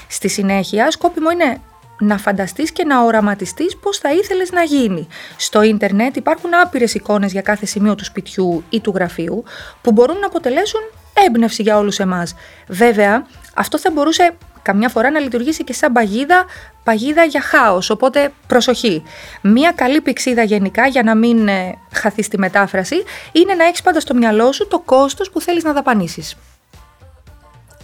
Στη 0.09 0.29
συνέχεια, 0.29 0.91
σκόπιμο 0.91 1.31
είναι 1.31 1.61
να 2.01 2.19
φανταστείς 2.19 2.73
και 2.73 2.85
να 2.85 3.03
οραματιστείς 3.03 3.77
πώς 3.77 3.99
θα 3.99 4.13
ήθελες 4.13 4.51
να 4.51 4.63
γίνει. 4.63 5.09
Στο 5.37 5.63
ίντερνετ 5.63 6.17
υπάρχουν 6.17 6.51
άπειρες 6.63 6.95
εικόνες 6.95 7.33
για 7.33 7.43
κάθε 7.43 7.67
σημείο 7.67 7.95
του 7.95 8.05
σπιτιού 8.05 8.65
ή 8.71 8.81
του 8.81 8.93
γραφείου 8.95 9.45
που 9.83 9.93
μπορούν 9.93 10.19
να 10.19 10.27
αποτελέσουν 10.27 10.81
έμπνευση 11.27 11.63
για 11.63 11.79
όλους 11.79 11.99
εμάς. 11.99 12.35
Βέβαια, 12.69 13.27
αυτό 13.55 13.79
θα 13.79 13.91
μπορούσε 13.91 14.33
καμιά 14.63 14.89
φορά 14.89 15.11
να 15.11 15.19
λειτουργήσει 15.19 15.65
και 15.65 15.73
σαν 15.73 15.93
παγίδα, 15.93 16.45
παγίδα 16.85 17.25
για 17.25 17.41
χάος, 17.41 17.91
οπότε 17.91 18.33
προσοχή. 18.47 19.03
Μία 19.43 19.73
καλή 19.73 20.01
πηξίδα 20.01 20.43
γενικά, 20.43 20.87
για 20.87 21.03
να 21.03 21.15
μην 21.15 21.49
ε, 21.49 21.79
χαθεί 21.93 22.23
στη 22.23 22.39
μετάφραση, 22.39 22.97
είναι 23.33 23.55
να 23.55 23.65
έχεις 23.65 23.83
πάντα 23.83 24.01
στο 24.01 24.15
μυαλό 24.15 24.53
σου 24.53 24.69
το 24.69 24.79
κόστος 24.79 25.31
που 25.31 25.41
θέλεις 25.41 25.65
να 25.65 25.73
δαπανίσεις 25.73 26.37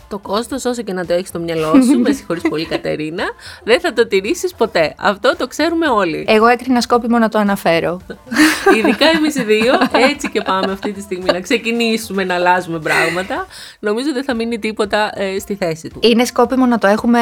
το 0.09 0.19
κόστος 0.19 0.65
όσο 0.65 0.83
και 0.83 0.93
να 0.93 1.07
το 1.07 1.13
έχεις 1.13 1.29
στο 1.29 1.39
μυαλό 1.39 1.83
σου, 1.83 1.99
με 2.05 2.13
συγχωρείς 2.13 2.43
πολύ 2.49 2.67
Κατερίνα, 2.67 3.25
δεν 3.65 3.81
θα 3.81 3.93
το 3.93 4.07
τηρήσεις 4.07 4.55
ποτέ. 4.55 4.95
Αυτό 4.99 5.35
το 5.37 5.47
ξέρουμε 5.47 5.89
όλοι. 5.89 6.25
Εγώ 6.29 6.47
έκρινα 6.47 6.81
σκόπιμο 6.81 7.19
να 7.19 7.29
το 7.29 7.39
αναφέρω. 7.39 8.01
Ειδικά 8.77 9.07
εμείς 9.17 9.37
οι 9.37 9.43
δύο, 9.43 9.73
έτσι 10.11 10.31
και 10.31 10.43
πάμε 10.43 10.73
αυτή 10.73 10.93
τη 10.93 11.01
στιγμή 11.01 11.33
να 11.33 11.41
ξεκινήσουμε 11.41 12.25
να 12.25 12.35
αλλάζουμε 12.35 12.79
πράγματα. 12.79 13.47
Νομίζω 13.79 14.13
δεν 14.13 14.25
θα 14.25 14.35
μείνει 14.35 14.59
τίποτα 14.59 15.13
ε, 15.15 15.39
στη 15.39 15.55
θέση 15.55 15.89
του. 15.89 15.99
Είναι 16.03 16.25
σκόπιμο 16.25 16.67
να 16.67 16.79
το 16.79 16.87
έχουμε 16.87 17.21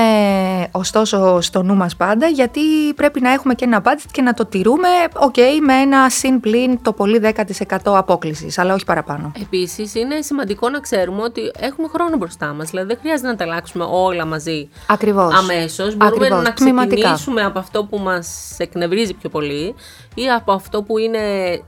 ωστόσο 0.71 1.41
στο 1.41 1.63
νου 1.63 1.75
μας 1.75 1.97
πάντα, 1.97 2.27
γιατί 2.27 2.61
πρέπει 2.97 3.21
να 3.21 3.33
έχουμε 3.33 3.55
και 3.55 3.65
ένα 3.65 3.83
budget 3.85 4.09
και 4.11 4.23
να 4.23 4.35
το 4.35 4.47
τηρούμε, 4.47 4.89
ok, 5.13 5.41
με 5.63 5.75
ένα 5.75 6.11
συν 6.11 6.41
πλήν 6.41 6.83
το 6.83 6.93
πολύ 6.93 7.21
10% 7.23 7.77
απόκλησης, 7.85 8.59
αλλά 8.59 8.75
όχι 8.75 8.85
παραπάνω. 8.85 9.33
Επίσης, 9.41 9.95
είναι 9.95 10.21
σημαντικό 10.21 10.69
να 10.69 10.81
ξέρουμε 10.81 11.23
ότι 11.23 11.41
έχουμε 11.59 11.89
χρόνο 11.89 12.17
μπροστά 12.17 12.47
μας 12.53 12.73
Δηλαδή 12.75 12.93
δεν 12.95 12.99
χρειάζεται 13.03 13.29
να 13.29 13.37
τα 13.37 13.45
αλλάξουμε 13.45 13.85
όλα 13.91 14.25
μαζί 14.25 14.69
Ακριβώς. 14.87 15.35
αμέσως. 15.35 15.97
Μπορούμε 15.97 16.29
να 16.29 16.51
ξεκινήσουμε 16.51 17.43
από 17.43 17.59
αυτό 17.59 17.85
που 17.85 17.99
μας 17.99 18.57
εκνευρίζει 18.59 19.15
πιο 19.15 19.29
πολύ 19.29 19.75
ή 20.15 20.31
από 20.31 20.53
αυτό 20.53 20.83
που 20.83 20.99
είναι 20.99 21.19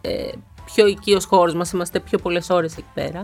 ε, 0.01 0.31
πιο 0.65 0.87
οικείος 0.87 1.25
χώρος 1.25 1.55
μας, 1.55 1.71
είμαστε 1.71 2.01
πιο 2.01 2.19
πολλές 2.19 2.51
ώρες 2.51 2.73
εκεί 2.73 2.91
πέρα. 2.95 3.23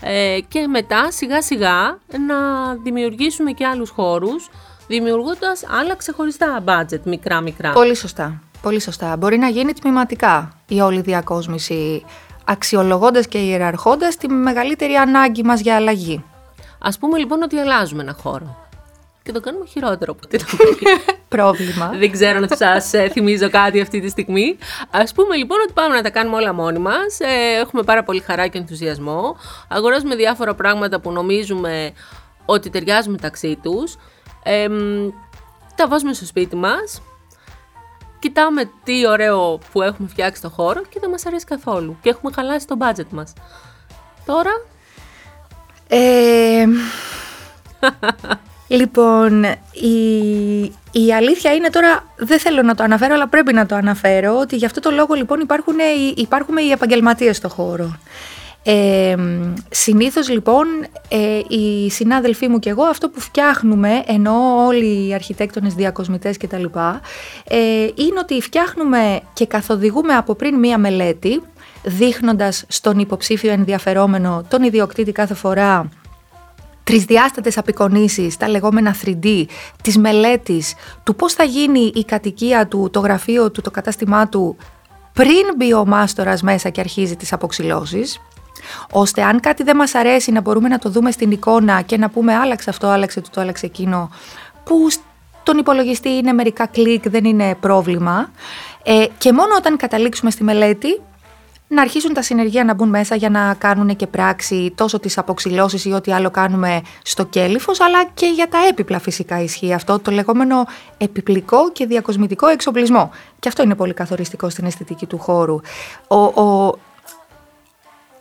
Ε, 0.00 0.38
και 0.48 0.66
μετά 0.66 1.10
σιγά 1.10 1.42
σιγά 1.42 1.98
να 2.26 2.36
δημιουργήσουμε 2.82 3.50
και 3.50 3.66
άλλους 3.66 3.90
χώρους 3.90 4.50
δημιουργώντας 4.86 5.64
άλλα 5.80 5.96
ξεχωριστά 5.96 6.64
budget, 6.66 7.00
μικρά 7.04 7.40
μικρά. 7.40 7.72
Πολύ 7.72 7.94
σωστά. 7.94 8.42
Πολύ 8.62 8.80
σωστά. 8.80 9.16
Μπορεί 9.16 9.38
να 9.38 9.48
γίνει 9.48 9.72
τμηματικά 9.72 10.58
η 10.68 10.80
όλη 10.80 11.00
διακόσμηση, 11.00 12.04
αξιολογώντας 12.44 13.26
και 13.26 13.38
ιεραρχώντας 13.38 14.16
τη 14.16 14.28
μεγαλύτερη 14.28 14.94
ανάγκη 14.94 15.42
μας 15.42 15.60
για 15.60 15.74
αλλαγή. 15.74 16.24
Α 16.84 16.90
πούμε 17.00 17.18
λοιπόν 17.18 17.42
ότι 17.42 17.58
αλλάζουμε 17.58 18.02
ένα 18.02 18.16
χώρο. 18.22 18.56
Και 19.22 19.32
το 19.32 19.40
κάνουμε 19.40 19.66
χειρότερο 19.66 20.12
από 20.12 20.26
την 20.26 20.40
Πρόβλημα. 21.34 21.92
Δεν 21.98 22.10
ξέρω 22.10 22.38
αν 22.38 22.48
σας 22.56 22.92
ε, 22.92 23.08
θυμίζω 23.08 23.50
κάτι 23.50 23.80
αυτή 23.80 24.00
τη 24.00 24.08
στιγμή. 24.08 24.58
Α 24.90 25.04
πούμε 25.14 25.36
λοιπόν 25.36 25.58
ότι 25.64 25.72
πάμε 25.72 25.94
να 25.94 26.02
τα 26.02 26.10
κάνουμε 26.10 26.36
όλα 26.36 26.52
μόνοι 26.52 26.78
μας. 26.78 27.20
Ε, 27.20 27.58
έχουμε 27.60 27.82
πάρα 27.82 28.02
πολύ 28.02 28.20
χαρά 28.20 28.46
και 28.46 28.58
ενθουσιασμό. 28.58 29.36
Αγοράζουμε 29.68 30.14
διάφορα 30.14 30.54
πράγματα 30.54 31.00
που 31.00 31.12
νομίζουμε 31.12 31.92
ότι 32.44 32.70
ταιριάζουν 32.70 33.12
μεταξύ 33.12 33.58
τους. 33.62 33.96
Ε, 34.42 34.68
τα 35.74 35.88
βάζουμε 35.88 36.12
στο 36.12 36.26
σπίτι 36.26 36.56
μας. 36.56 37.02
Κοιτάμε 38.18 38.70
τι 38.84 39.06
ωραίο 39.06 39.58
που 39.72 39.82
έχουμε 39.82 40.08
φτιάξει 40.08 40.42
το 40.42 40.48
χώρο 40.48 40.82
και 40.82 40.98
δεν 41.00 41.10
μας 41.10 41.26
αρέσει 41.26 41.44
καθόλου. 41.44 41.96
Και 42.02 42.08
έχουμε 42.08 42.32
χαλάσει 42.32 42.66
το 42.66 42.76
budget 42.80 43.08
μας. 43.10 43.32
Τώρα 44.26 44.50
ε, 45.88 46.64
λοιπόν, 48.68 49.44
η, 49.72 50.62
η 50.92 51.12
αλήθεια 51.14 51.54
είναι 51.54 51.70
τώρα, 51.70 52.04
δεν 52.16 52.38
θέλω 52.38 52.62
να 52.62 52.74
το 52.74 52.82
αναφέρω, 52.82 53.14
αλλά 53.14 53.28
πρέπει 53.28 53.52
να 53.52 53.66
το 53.66 53.74
αναφέρω, 53.74 54.38
ότι 54.38 54.56
γι' 54.56 54.64
αυτό 54.64 54.80
το 54.80 54.90
λόγο 54.90 55.14
λοιπόν 55.14 55.40
υπάρχουν, 55.40 55.76
υπάρχουμε 56.14 56.60
οι 56.60 56.70
επαγγελματίες 56.70 57.36
στο 57.36 57.48
χώρο. 57.48 57.98
Ε, 58.66 59.16
συνήθως 59.70 60.28
λοιπόν 60.28 60.66
ε, 61.08 61.40
οι 61.48 61.90
συνάδελφοί 61.90 62.48
μου 62.48 62.58
και 62.58 62.70
εγώ 62.70 62.82
αυτό 62.82 63.08
που 63.08 63.20
φτιάχνουμε 63.20 64.02
ενώ 64.06 64.64
όλοι 64.66 65.08
οι 65.08 65.14
αρχιτέκτονες 65.14 65.74
διακοσμητές 65.74 66.36
και 66.36 66.46
τα 66.46 66.58
λοιπά 66.58 67.00
ε, 67.48 67.56
είναι 67.94 68.18
ότι 68.20 68.40
φτιάχνουμε 68.40 69.20
και 69.32 69.46
καθοδηγούμε 69.46 70.14
από 70.14 70.34
πριν 70.34 70.58
μία 70.58 70.78
μελέτη 70.78 71.42
δείχνοντας 71.84 72.64
στον 72.68 72.98
υποψήφιο 72.98 73.52
ενδιαφερόμενο 73.52 74.44
τον 74.48 74.62
ιδιοκτήτη 74.62 75.12
κάθε 75.12 75.34
φορά 75.34 75.88
τρισδιάστατες 76.84 77.58
απεικονίσεις, 77.58 78.36
τα 78.36 78.48
λεγόμενα 78.48 78.96
3D, 79.04 79.44
της 79.82 79.98
μελέτης, 79.98 80.74
του 81.02 81.14
πώς 81.14 81.32
θα 81.32 81.44
γίνει 81.44 81.92
η 81.94 82.04
κατοικία 82.04 82.66
του, 82.66 82.88
το 82.92 83.00
γραφείο 83.00 83.50
του, 83.50 83.60
το 83.60 83.70
κατάστημά 83.70 84.28
του, 84.28 84.56
πριν 85.12 85.56
μπει 85.56 85.74
ο 85.74 85.86
μάστορας 85.86 86.42
μέσα 86.42 86.68
και 86.68 86.80
αρχίζει 86.80 87.16
τις 87.16 87.32
αποξυλώσεις, 87.32 88.20
ώστε 88.90 89.22
αν 89.22 89.40
κάτι 89.40 89.62
δεν 89.62 89.76
μας 89.76 89.94
αρέσει 89.94 90.32
να 90.32 90.40
μπορούμε 90.40 90.68
να 90.68 90.78
το 90.78 90.90
δούμε 90.90 91.10
στην 91.10 91.30
εικόνα 91.30 91.80
και 91.80 91.96
να 91.96 92.10
πούμε 92.10 92.34
άλλαξε 92.34 92.70
αυτό, 92.70 92.86
άλλαξε 92.86 93.20
το, 93.20 93.40
άλλαξε 93.40 93.66
εκείνο, 93.66 94.10
που 94.64 94.90
στον 94.90 95.58
υπολογιστή 95.58 96.08
είναι 96.08 96.32
μερικά 96.32 96.66
κλικ, 96.66 97.08
δεν 97.08 97.24
είναι 97.24 97.54
πρόβλημα. 97.60 98.30
Ε, 98.82 99.06
και 99.18 99.32
μόνο 99.32 99.54
όταν 99.58 99.76
καταλήξουμε 99.76 100.30
στη 100.30 100.44
μελέτη 100.44 101.00
να 101.68 101.82
αρχίσουν 101.82 102.12
τα 102.12 102.22
συνεργεία 102.22 102.64
να 102.64 102.74
μπουν 102.74 102.88
μέσα 102.88 103.14
για 103.14 103.30
να 103.30 103.54
κάνουν 103.54 103.96
και 103.96 104.06
πράξη 104.06 104.72
τόσο 104.76 105.00
τις 105.00 105.18
αποξυλώσεις 105.18 105.84
ή 105.84 105.92
ό,τι 105.92 106.12
άλλο 106.12 106.30
κάνουμε 106.30 106.82
στο 107.02 107.24
κέλυφος, 107.24 107.80
αλλά 107.80 108.04
και 108.04 108.26
για 108.26 108.48
τα 108.48 108.58
έπιπλα 108.68 108.98
φυσικά 108.98 109.42
ισχύει 109.42 109.72
αυτό, 109.72 109.98
το 109.98 110.10
λεγόμενο 110.10 110.66
επιπλικό 110.98 111.72
και 111.72 111.86
διακοσμητικό 111.86 112.46
εξοπλισμό. 112.46 113.10
Και 113.38 113.48
αυτό 113.48 113.62
είναι 113.62 113.74
πολύ 113.74 113.94
καθοριστικό 113.94 114.48
στην 114.48 114.64
αισθητική 114.66 115.06
του 115.06 115.18
χώρου. 115.18 115.60
Ο, 116.08 116.16
ο, 116.16 116.74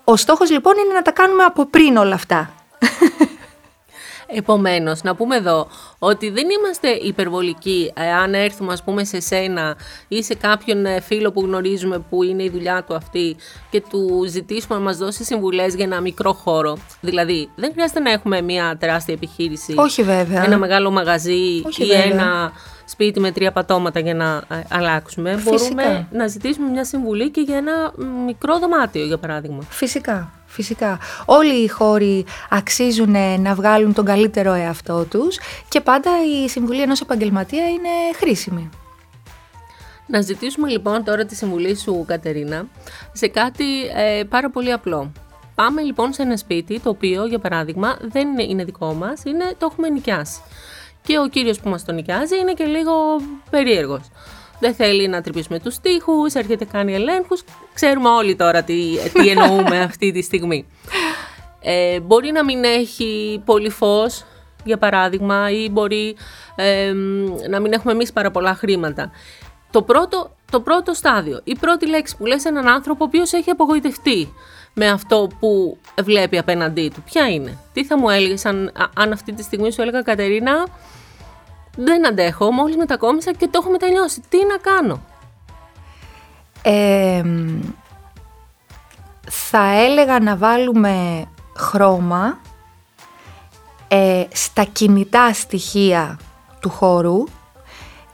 ο 0.03 0.15
στόχος 0.15 0.49
λοιπόν 0.51 0.73
είναι 0.85 0.93
να 0.93 1.01
τα 1.01 1.11
κάνουμε 1.11 1.43
από 1.43 1.65
πριν 1.65 1.97
όλα 1.97 2.15
αυτά. 2.15 2.53
Επομένως, 4.27 5.01
να 5.03 5.15
πούμε 5.15 5.35
εδώ 5.35 5.67
ότι 5.99 6.29
δεν 6.29 6.47
είμαστε 6.49 6.89
υπερβολικοί 6.89 7.93
αν 8.23 8.33
έρθουμε 8.33 8.73
ας 8.73 8.83
πούμε 8.83 9.03
σε 9.03 9.19
σένα 9.19 9.75
ή 10.07 10.23
σε 10.23 10.35
κάποιον 10.35 10.85
ε, 10.85 10.99
φίλο 10.99 11.31
που 11.31 11.41
γνωρίζουμε 11.41 11.99
που 12.09 12.23
είναι 12.23 12.43
η 12.43 12.49
δουλειά 12.49 12.83
του 12.83 12.95
αυτή 12.95 13.35
και 13.69 13.83
του 13.89 14.25
ζητήσουμε 14.27 14.77
να 14.77 14.83
μας 14.83 14.97
δώσει 14.97 15.23
συμβουλές 15.23 15.75
για 15.75 15.85
ένα 15.85 16.01
μικρό 16.01 16.33
χώρο. 16.33 16.77
Δηλαδή, 17.01 17.49
δεν 17.55 17.71
χρειάζεται 17.71 17.99
να 17.99 18.11
έχουμε 18.11 18.41
μια 18.41 18.77
τεράστια 18.79 19.13
επιχείρηση. 19.13 19.73
Όχι 19.77 20.03
βέβαια. 20.03 20.43
Ένα 20.45 20.57
μεγάλο 20.57 20.91
μαγαζί 20.91 21.33
ή 21.77 21.91
ένα 22.11 22.51
σπίτι 22.85 23.19
με 23.19 23.31
τρία 23.31 23.51
πατώματα 23.51 23.99
για 23.99 24.13
να 24.13 24.43
ε, 24.47 24.63
αλλάξουμε. 24.69 25.41
Μπορούμε 25.43 26.07
να 26.11 26.27
ζητήσουμε 26.27 26.69
μια 26.69 26.85
συμβουλή 26.85 27.29
και 27.31 27.41
για 27.41 27.57
ένα 27.57 27.93
μικρό 28.25 28.59
δωμάτιο, 28.59 29.05
για 29.05 29.17
παράδειγμα. 29.17 29.63
Φυσικά. 29.69 30.31
Φυσικά. 30.53 30.99
Όλοι 31.25 31.63
οι 31.63 31.67
χώροι 31.67 32.25
αξίζουν 32.49 33.15
να 33.41 33.53
βγάλουν 33.55 33.93
τον 33.93 34.05
καλύτερο 34.05 34.53
εαυτό 34.53 35.05
τους 35.05 35.39
και 35.69 35.81
πάντα 35.81 36.11
η 36.25 36.49
συμβουλή 36.49 36.81
ενός 36.81 37.01
επαγγελματία 37.01 37.69
είναι 37.69 37.89
χρήσιμη. 38.15 38.69
Να 40.07 40.21
ζητήσουμε 40.21 40.69
λοιπόν 40.69 41.03
τώρα 41.03 41.25
τη 41.25 41.35
συμβουλή 41.35 41.77
σου 41.77 42.03
Κατερίνα 42.07 42.67
σε 43.13 43.27
κάτι 43.27 43.65
ε, 43.95 44.23
πάρα 44.23 44.49
πολύ 44.49 44.71
απλό. 44.71 45.11
Πάμε 45.55 45.81
λοιπόν 45.81 46.13
σε 46.13 46.21
ένα 46.21 46.37
σπίτι 46.37 46.79
το 46.79 46.89
οποίο 46.89 47.25
για 47.25 47.39
παράδειγμα 47.39 47.97
δεν 48.01 48.39
είναι 48.39 48.63
δικό 48.63 48.93
μας, 48.93 49.23
είναι, 49.25 49.55
το 49.57 49.67
έχουμε 49.71 49.89
νοικιάσει. 49.89 50.41
Και 51.01 51.19
ο 51.19 51.27
κύριος 51.27 51.59
που 51.59 51.69
μας 51.69 51.85
το 51.85 51.91
νοικιάζει 51.91 52.39
είναι 52.39 52.53
και 52.53 52.63
λίγο 52.63 52.93
περίεργος 53.49 54.09
δεν 54.63 54.73
θέλει 54.73 55.07
να 55.07 55.21
τρυπήσουμε 55.21 55.59
τους 55.59 55.79
τοίχους, 55.79 56.33
έρχεται 56.33 56.65
κάνει 56.65 56.93
ελέγχους. 56.93 57.43
Ξέρουμε 57.73 58.09
όλοι 58.09 58.35
τώρα 58.35 58.63
τι, 58.63 58.97
τι 59.13 59.29
εννοούμε 59.33 59.79
αυτή 59.79 60.11
τη 60.11 60.21
στιγμή. 60.21 60.65
Ε, 61.61 61.99
μπορεί 61.99 62.31
να 62.31 62.43
μην 62.43 62.63
έχει 62.63 63.41
πολύ 63.45 63.69
φως, 63.69 64.25
για 64.63 64.77
παράδειγμα, 64.77 65.49
ή 65.49 65.69
μπορεί 65.69 66.15
να 67.49 67.59
μην 67.59 67.73
έχουμε 67.73 67.93
εμείς 67.93 68.13
πάρα 68.13 68.31
πολλά 68.31 68.55
χρήματα. 68.55 69.11
Το 69.71 69.81
πρώτο, 69.81 70.35
το 70.51 70.59
πρώτο 70.59 70.93
στάδιο, 70.93 71.41
η 71.43 71.55
πρώτη 71.55 71.87
λέξη 71.87 72.17
που 72.17 72.25
λες 72.25 72.45
έναν 72.45 72.67
άνθρωπο 72.67 73.03
ο 73.03 73.07
οποίος 73.07 73.33
έχει 73.33 73.49
απογοητευτεί 73.49 74.33
με 74.73 74.87
αυτό 74.89 75.29
που 75.39 75.77
βλέπει 76.03 76.37
απέναντί 76.37 76.91
του. 76.95 77.03
Ποια 77.05 77.29
είναι, 77.29 77.57
τι 77.73 77.85
θα 77.85 77.97
μου 77.97 78.09
έλεγες 78.09 78.45
αν, 78.45 78.71
αν 78.95 79.11
αυτή 79.11 79.33
τη 79.33 79.43
στιγμή 79.43 79.71
σου 79.71 79.81
έλεγα 79.81 80.01
Κατερίνα, 80.01 80.67
δεν 81.75 82.07
αντέχω, 82.07 82.51
μόλις 82.51 82.75
μετακόμισα 82.75 83.31
και 83.31 83.47
το 83.47 83.59
έχω 83.61 83.71
μετανιώσει. 83.71 84.21
Τι 84.29 84.37
να 84.45 84.57
κάνω; 84.57 85.01
θα 89.29 89.73
έλεγα 89.73 90.19
να 90.19 90.35
βάλουμε 90.35 91.25
χρώμα 91.55 92.39
ε, 93.87 94.23
στα 94.33 94.63
κινητά 94.63 95.33
στοιχεία 95.33 96.19
του 96.59 96.69
χώρου 96.69 97.23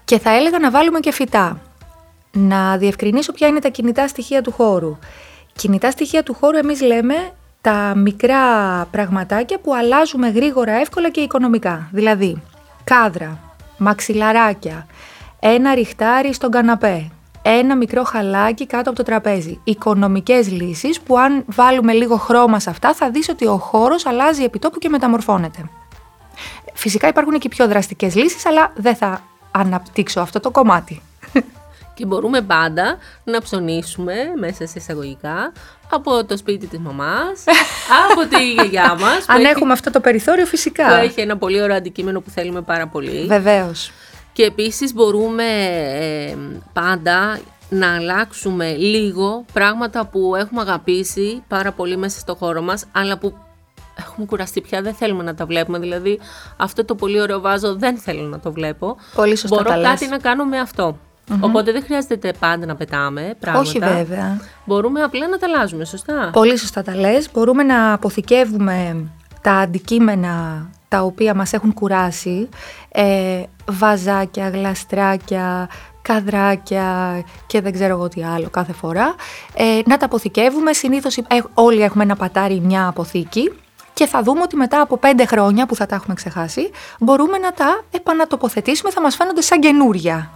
και 0.05 0.19
θα 0.19 0.29
έλεγα 0.29 0.59
να 0.59 0.71
βάλουμε 0.71 0.99
και 0.99 1.11
φυτά. 1.11 1.61
Να 2.31 2.77
διευκρινίσω 2.77 3.31
ποια 3.31 3.47
είναι 3.47 3.59
τα 3.59 3.69
κινητά 3.69 4.07
στοιχεία 4.07 4.41
του 4.41 4.51
χώρου. 4.51 4.97
Κινητά 5.53 5.91
στοιχεία 5.91 6.23
του 6.23 6.33
χώρου 6.33 6.57
εμείς 6.57 6.81
λέμε 6.81 7.15
τα 7.61 7.93
μικρά 7.95 8.85
πραγματάκια 8.91 9.59
που 9.59 9.75
αλλάζουμε 9.75 10.29
γρήγορα, 10.29 10.71
εύκολα 10.71 11.09
και 11.09 11.21
οικονομικά. 11.21 11.89
Δηλαδή, 11.91 12.41
κάδρα, 12.83 13.48
μαξιλαράκια, 13.79 14.87
ένα 15.39 15.73
ριχτάρι 15.73 16.33
στον 16.33 16.51
καναπέ, 16.51 17.11
ένα 17.41 17.75
μικρό 17.75 18.03
χαλάκι 18.03 18.65
κάτω 18.67 18.89
από 18.89 18.97
το 18.97 19.03
τραπέζι. 19.03 19.59
Οικονομικές 19.63 20.51
λύσεις 20.51 21.01
που 21.01 21.17
αν 21.19 21.43
βάλουμε 21.47 21.93
λίγο 21.93 22.15
χρώμα 22.15 22.59
σε 22.59 22.69
αυτά 22.69 22.93
θα 22.93 23.09
δεις 23.09 23.29
ότι 23.29 23.45
ο 23.45 23.57
χώρος 23.57 24.05
αλλάζει 24.05 24.43
επιτόπου 24.43 24.79
και 24.79 24.89
μεταμορφώνεται. 24.89 25.69
Φυσικά 26.73 27.07
υπάρχουν 27.07 27.39
και 27.39 27.49
πιο 27.49 27.67
δραστικές 27.67 28.15
λύσεις, 28.15 28.45
αλλά 28.45 28.71
δεν 28.75 28.95
θα 28.95 29.21
αναπτύξω 29.51 30.19
αυτό 30.19 30.39
το 30.39 30.51
κομμάτι. 30.51 31.01
Και 31.99 32.05
μπορούμε 32.05 32.41
πάντα 32.41 32.97
να 33.23 33.41
ψωνίσουμε 33.41 34.13
μέσα 34.37 34.67
σε 34.67 34.73
εισαγωγικά 34.75 35.51
από 35.89 36.25
το 36.25 36.37
σπίτι 36.37 36.67
της 36.67 36.79
μαμάς, 36.79 37.43
από 38.11 38.27
τη 38.35 38.51
γιαγιά 38.51 38.95
μας. 38.99 39.25
Αν 39.27 39.43
έχουμε 39.45 39.73
αυτό 39.73 39.91
το 39.91 39.99
περιθώριο 39.99 40.45
φυσικά. 40.45 40.87
Που 40.87 40.93
έχει 40.93 41.21
ένα 41.21 41.37
πολύ 41.37 41.61
ωραίο 41.61 41.75
αντικείμενο 41.75 42.21
που 42.21 42.29
θέλουμε 42.29 42.61
πάρα 42.61 42.87
πολύ. 42.87 43.25
Βεβαίως. 43.25 43.91
Και 44.33 44.43
επίσης 44.43 44.93
μπορούμε 44.93 45.43
ε, 45.43 46.35
πάντα 46.73 47.39
να 47.69 47.95
αλλάξουμε 47.95 48.75
λίγο 48.75 49.45
πράγματα 49.53 50.05
που 50.05 50.35
έχουμε 50.35 50.61
αγαπήσει 50.61 51.43
πάρα 51.47 51.71
πολύ 51.71 51.97
μέσα 51.97 52.19
στο 52.19 52.35
χώρο 52.35 52.61
μας, 52.61 52.85
αλλά 52.91 53.17
που 53.17 53.33
έχουμε 53.97 54.25
κουραστεί 54.25 54.61
πια, 54.61 54.81
δεν 54.81 54.93
θέλουμε 54.93 55.23
να 55.23 55.35
τα 55.35 55.45
βλέπουμε. 55.45 55.79
Δηλαδή, 55.79 56.19
αυτό 56.57 56.85
το 56.85 56.95
πολύ 56.95 57.21
ωραίο 57.21 57.39
βάζο 57.39 57.75
δεν 57.75 57.97
θέλω 57.97 58.21
να 58.21 58.39
το 58.39 58.51
βλέπω. 58.51 58.97
Πολύ 59.15 59.35
σωστά 59.35 59.55
Μπορώ 59.55 59.69
τα 59.69 59.77
λες. 59.77 59.89
κάτι 59.89 60.07
να 60.07 60.17
κάνω 60.17 60.45
με 60.45 60.59
αυτό. 60.59 60.97
Οπότε 61.39 61.71
δεν 61.71 61.83
χρειάζεται 61.83 62.33
πάντα 62.39 62.65
να 62.65 62.75
πετάμε 62.75 63.35
πράγματα. 63.39 63.67
Όχι 63.67 63.79
βέβαια. 63.79 64.39
Μπορούμε 64.65 65.01
απλά 65.01 65.27
να 65.27 65.37
τα 65.37 65.47
αλλάζουμε, 65.47 65.85
σωστά; 65.85 66.29
Πολύ 66.33 66.57
σωστά 66.57 66.81
τα 66.81 66.95
λες. 66.95 67.29
Μπορούμε 67.33 67.63
να 67.63 67.93
αποθηκεύουμε 67.93 69.07
τα 69.41 69.51
αντικείμενα 69.51 70.65
τα 70.87 71.01
οποία 71.01 71.33
μας 71.33 71.53
έχουν 71.53 71.73
κουράσει, 71.73 72.49
ε, 72.91 73.43
βαζάκια, 73.65 74.49
γλαστράκια, 74.49 75.69
καδράκια 76.01 77.23
και 77.47 77.61
δεν 77.61 77.73
ξέρω 77.73 77.93
εγώ 77.93 78.07
τι 78.07 78.23
άλλο 78.23 78.49
κάθε 78.49 78.73
φορά, 78.73 79.15
ε, 79.53 79.79
να 79.85 79.97
τα 79.97 80.05
αποθηκεύουμε. 80.05 80.73
Συνήθως 80.73 81.17
ε, 81.17 81.23
όλοι 81.53 81.81
έχουμε 81.81 82.03
ένα 82.03 82.15
πατάρι, 82.15 82.59
μια 82.59 82.87
αποθήκη 82.87 83.51
και 83.93 84.05
θα 84.05 84.23
δούμε 84.23 84.41
ότι 84.41 84.55
μετά 84.55 84.81
από 84.81 84.97
πέντε 84.97 85.25
χρόνια 85.25 85.65
που 85.65 85.75
θα 85.75 85.85
τα 85.85 85.95
έχουμε 85.95 86.15
ξεχάσει, 86.15 86.69
μπορούμε 86.99 87.37
να 87.37 87.51
τα 87.51 87.81
επανατοποθετήσουμε, 87.91 88.91
θα 88.91 89.01
μας 89.01 89.15
φαίνονται 89.15 89.41
σαν 89.41 89.59
καινούρια. 89.59 90.31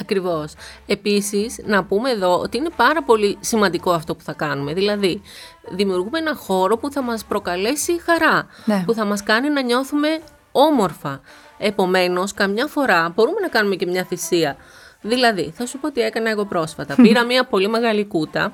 Ακριβώς. 0.00 0.54
Επίσης, 0.86 1.60
να 1.64 1.84
πούμε 1.84 2.10
εδώ 2.10 2.38
ότι 2.38 2.56
είναι 2.56 2.70
πάρα 2.76 3.02
πολύ 3.02 3.36
σημαντικό 3.40 3.92
αυτό 3.92 4.14
που 4.14 4.22
θα 4.22 4.32
κάνουμε. 4.32 4.72
Δηλαδή, 4.72 5.22
δημιουργούμε 5.70 6.18
ένα 6.18 6.34
χώρο 6.34 6.76
που 6.76 6.90
θα 6.90 7.02
μας 7.02 7.24
προκαλέσει 7.24 8.00
χαρά, 8.00 8.46
Ναι. 8.64 8.82
που 8.86 8.94
θα 8.94 9.04
μας 9.04 9.22
κάνει 9.22 9.48
να 9.50 9.62
νιώθουμε 9.62 10.08
όμορφα. 10.52 11.20
Επομένως, 11.58 12.32
καμιά 12.34 12.66
φορά 12.66 13.12
μπορούμε 13.14 13.40
να 13.40 13.48
κάνουμε 13.48 13.74
και 13.76 13.86
μια 13.86 14.04
θυσία. 14.04 14.56
Δηλαδή, 15.00 15.52
θα 15.56 15.66
σου 15.66 15.78
πω 15.78 15.90
τι 15.90 16.00
έκανα 16.00 16.30
εγώ 16.30 16.44
πρόσφατα. 16.44 16.94
Πήρα 17.02 17.24
μια 17.24 17.44
πολύ 17.44 17.68
μεγάλη 17.68 18.04
κούτα, 18.06 18.52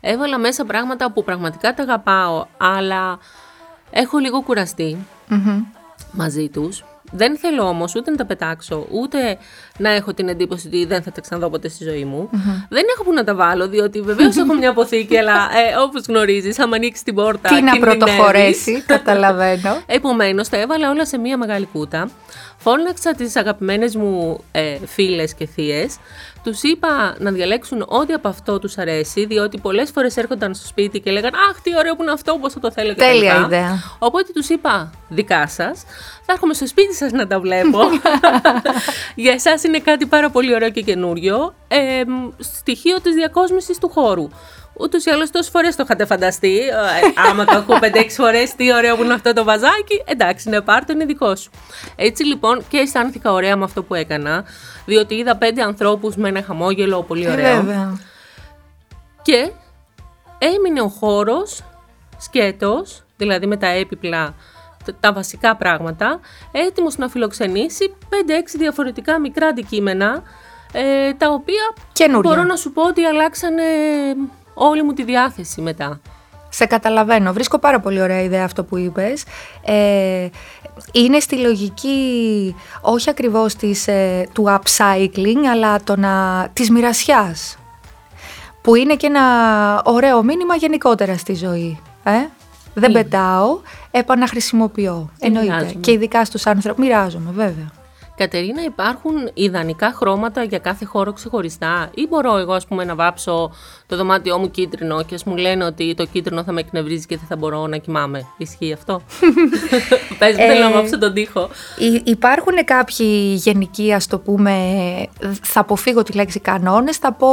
έβαλα 0.00 0.38
μέσα 0.38 0.64
πράγματα 0.64 1.12
που 1.12 1.24
πραγματικά 1.24 1.74
τα 1.74 1.82
αγαπάω, 1.82 2.46
αλλά 2.56 3.18
έχω 3.90 4.18
λίγο 4.18 4.42
κουραστεί 4.42 5.06
μαζί 6.12 6.48
τους. 6.48 6.84
Δεν 7.16 7.36
θέλω 7.38 7.62
όμως 7.68 7.94
ούτε 7.94 8.10
να 8.10 8.16
τα 8.16 8.26
πετάξω, 8.26 8.86
ούτε 8.90 9.38
να 9.78 9.90
έχω 9.90 10.14
την 10.14 10.28
εντύπωση 10.28 10.66
ότι 10.66 10.84
δεν 10.84 11.02
θα 11.02 11.12
τα 11.12 11.20
ξαναδώ 11.20 11.50
ποτέ 11.50 11.68
στη 11.68 11.84
ζωή 11.84 12.04
μου. 12.04 12.30
Δεν 12.68 12.84
έχω 12.94 13.04
που 13.04 13.12
να 13.12 13.24
τα 13.24 13.34
βάλω, 13.34 13.68
διότι 13.68 14.00
βεβαίως 14.00 14.36
έχω 14.36 14.54
μια 14.54 14.70
αποθήκη, 14.70 15.16
αλλά 15.16 15.34
ε, 15.34 15.76
όπως 15.76 16.04
γνωρίζεις, 16.08 16.58
άμα 16.58 16.76
ανοίξεις 16.76 17.04
την 17.04 17.14
πόρτα. 17.14 17.48
Τι 17.48 17.62
να 17.62 17.72
κινδυνεύεις. 17.72 18.04
πρωτοχωρέσει, 18.04 18.82
καταλαβαίνω. 18.86 19.82
Επομένως, 19.86 20.48
τα 20.48 20.60
έβαλα 20.60 20.90
όλα 20.90 21.06
σε 21.06 21.18
μία 21.18 21.36
μεγάλη 21.36 21.68
κούτα. 21.72 22.10
Φώναξα 22.56 23.14
τις 23.14 23.36
αγαπημένες 23.36 23.96
μου 23.96 24.44
ε, 24.52 24.76
φίλες 24.86 25.34
και 25.34 25.46
θείες. 25.46 25.96
Τους 26.44 26.62
είπα 26.62 27.14
να 27.18 27.30
διαλέξουν 27.30 27.84
ό,τι 27.88 28.12
από 28.12 28.28
αυτό 28.28 28.58
τους 28.58 28.78
αρέσει, 28.78 29.26
διότι 29.26 29.58
πολλές 29.58 29.90
φορές 29.90 30.16
έρχονταν 30.16 30.54
στο 30.54 30.66
σπίτι 30.66 31.00
και 31.00 31.10
λέγαν 31.10 31.32
«Αχ, 31.50 31.60
τι 31.62 31.76
ωραίο 31.76 31.96
που 31.96 32.02
είναι 32.02 32.12
αυτό, 32.12 32.38
πώς 32.40 32.52
θα 32.52 32.60
το 32.60 32.72
θέλω» 32.72 32.88
και 32.88 33.00
τα 33.00 33.06
Τέλεια 33.06 33.34
λοιπά. 33.34 33.46
ιδέα. 33.46 33.82
Οπότε 33.98 34.32
τους 34.34 34.48
είπα 34.48 34.90
«Δικά 35.08 35.48
σας, 35.48 35.82
θα 36.26 36.32
έρχομαι 36.32 36.54
στο 36.54 36.66
σπίτι 36.66 36.94
σας 36.94 37.12
να 37.12 37.26
τα 37.26 37.40
βλέπω». 37.40 37.78
Για 39.14 39.32
εσάς 39.32 39.62
είναι 39.64 39.78
κάτι 39.78 40.06
πάρα 40.06 40.30
πολύ 40.30 40.54
ωραίο 40.54 40.70
και 40.70 40.80
καινούριο. 40.80 41.54
Ε, 41.68 42.02
μ, 42.06 42.28
στοιχείο 42.38 43.00
της 43.00 43.14
διακόσμησης 43.14 43.78
του 43.78 43.88
χώρου. 43.88 44.28
Ούτως 44.80 45.04
ή 45.04 45.10
άλλως 45.10 45.30
τόσες 45.30 45.50
φορές 45.50 45.76
το 45.76 45.82
είχατε 45.84 46.04
φανταστεί. 46.06 46.58
Ε, 46.58 46.72
άμα 47.30 47.44
το 47.44 47.56
ακούω 47.56 47.78
5-6 47.80 48.06
φορές, 48.08 48.54
τι 48.54 48.72
ωραίο 48.74 48.96
που 48.96 49.02
είναι 49.02 49.14
αυτό 49.14 49.32
το 49.32 49.44
βαζάκι. 49.44 50.02
Εντάξει, 50.04 50.48
ναι, 50.48 50.60
πάρ' 50.60 50.84
το, 50.84 50.92
είναι 50.92 51.04
δικός 51.04 51.40
σου. 51.40 51.50
Έτσι 51.96 52.24
λοιπόν 52.24 52.64
και 52.68 52.76
αισθάνθηκα 52.78 53.32
ωραία 53.32 53.56
με 53.56 53.64
αυτό 53.64 53.82
που 53.82 53.94
έκανα, 53.94 54.44
διότι 54.84 55.14
είδα 55.14 55.36
πέντε 55.36 55.62
ανθρώπους 55.62 56.16
με 56.16 56.28
ένα 56.28 56.42
χαμόγελο 56.42 57.02
πολύ 57.02 57.24
Ε, 57.24 57.30
ωραίο. 57.32 57.54
βέβαια. 57.62 57.98
Και 59.22 59.50
έμεινε 60.38 60.80
ο 60.80 60.88
χώρος 60.88 61.62
σκέτος, 62.18 63.02
δηλαδή 63.16 63.46
με 63.46 63.56
τα 63.56 63.66
έπιπλα, 63.66 64.34
τα- 64.84 64.94
τα 65.00 65.12
βασικά 65.12 65.56
πράγματα, 65.56 66.20
έτοιμος 66.52 66.96
να 66.96 67.08
φιλοξενήσει 67.08 67.94
5-6 68.08 68.58
διαφορετικά 68.58 69.20
μικρά 69.20 69.46
αντικείμενα, 69.46 70.22
ε, 70.72 71.12
τα 71.14 71.28
οποία 71.30 71.62
Καινούρια. 71.92 72.30
μπορώ 72.30 72.42
να 72.42 72.56
σου 72.56 72.72
πω 72.72 72.82
ότι 72.82 73.04
αλλάξανε 73.04 73.62
όλη 74.54 74.82
μου 74.82 74.92
τη 74.92 75.04
διάθεση 75.04 75.60
μετά. 75.60 76.00
Σε 76.48 76.66
καταλαβαίνω. 76.66 77.32
Βρίσκω 77.32 77.58
πάρα 77.58 77.80
πολύ 77.80 78.00
ωραία 78.02 78.22
ιδέα 78.22 78.44
αυτό 78.44 78.64
που 78.64 78.76
είπες. 78.76 79.24
Ε, 79.64 80.28
είναι 80.92 81.20
στη 81.20 81.36
λογική 81.36 82.54
όχι 82.80 83.10
ακριβώς 83.10 83.54
της, 83.54 83.86
ε, 83.88 84.28
του 84.32 84.44
upcycling, 84.48 85.44
αλλά 85.52 85.80
το 85.82 85.96
να, 85.96 86.46
της 86.52 86.70
μοιρασιάς. 86.70 87.58
Που 88.62 88.74
είναι 88.74 88.94
και 88.96 89.06
ένα 89.06 89.22
ωραίο 89.84 90.22
μήνυμα 90.22 90.54
γενικότερα 90.54 91.16
στη 91.16 91.34
ζωή. 91.34 91.80
Ε; 92.04 92.10
Δεν 92.74 92.90
Είναι. 92.90 93.02
πετάω, 93.02 93.60
επαναχρησιμοποιώ. 93.90 95.10
Και 95.18 95.26
Εννοείται. 95.26 95.52
μοιράζομαι. 95.52 95.80
Και 95.80 95.92
ειδικά 95.92 96.24
στους 96.24 96.46
άνθρωπους. 96.46 96.84
Μοιράζομαι, 96.84 97.30
βέβαια. 97.34 97.70
Κατερίνα, 98.16 98.62
υπάρχουν 98.64 99.12
ιδανικά 99.34 99.92
χρώματα 99.96 100.42
για 100.42 100.58
κάθε 100.58 100.84
χώρο 100.84 101.12
ξεχωριστά; 101.12 101.90
Ή 101.94 102.06
μπορώ 102.10 102.36
εγώ 102.36 102.52
ας 102.52 102.66
πούμε 102.66 102.84
να 102.84 102.94
βάψω 102.94 103.52
το 103.86 103.96
δωμάτιό 103.96 104.38
μου 104.38 104.50
κίτρινο 104.50 105.02
και 105.02 105.14
ας 105.14 105.24
μου 105.24 105.36
λένε 105.36 105.64
ότι 105.64 105.94
το 105.94 106.04
κίτρινο 106.06 106.42
θα 106.44 106.52
με 106.52 106.60
εκνευρίζει 106.60 107.06
και 107.06 107.16
δεν 107.16 107.26
θα 107.28 107.36
μπορώ 107.36 107.66
να 107.66 107.76
κοιμάμαι; 107.76 108.26
Ισχύει 108.36 108.72
αυτό; 108.72 109.00
Πες 110.18 110.30
μου, 110.36 110.42
θέλω 110.46 110.60
να 110.64 110.70
Ε, 110.70 110.72
βάψω 110.72 110.98
τον 110.98 111.12
τοίχο. 111.12 111.48
Υ- 111.78 112.08
Υπάρχουν 112.08 112.54
κάποιοι 112.64 113.34
γενικοί, 113.36 113.92
ας 113.92 114.06
το 114.06 114.18
πούμε, 114.18 114.52
θα 115.42 115.60
αποφύγω 115.60 116.02
τη 116.02 116.12
λέξη 116.12 116.40
κανόνες, 116.40 116.96
θα 116.96 117.12
πω 117.12 117.28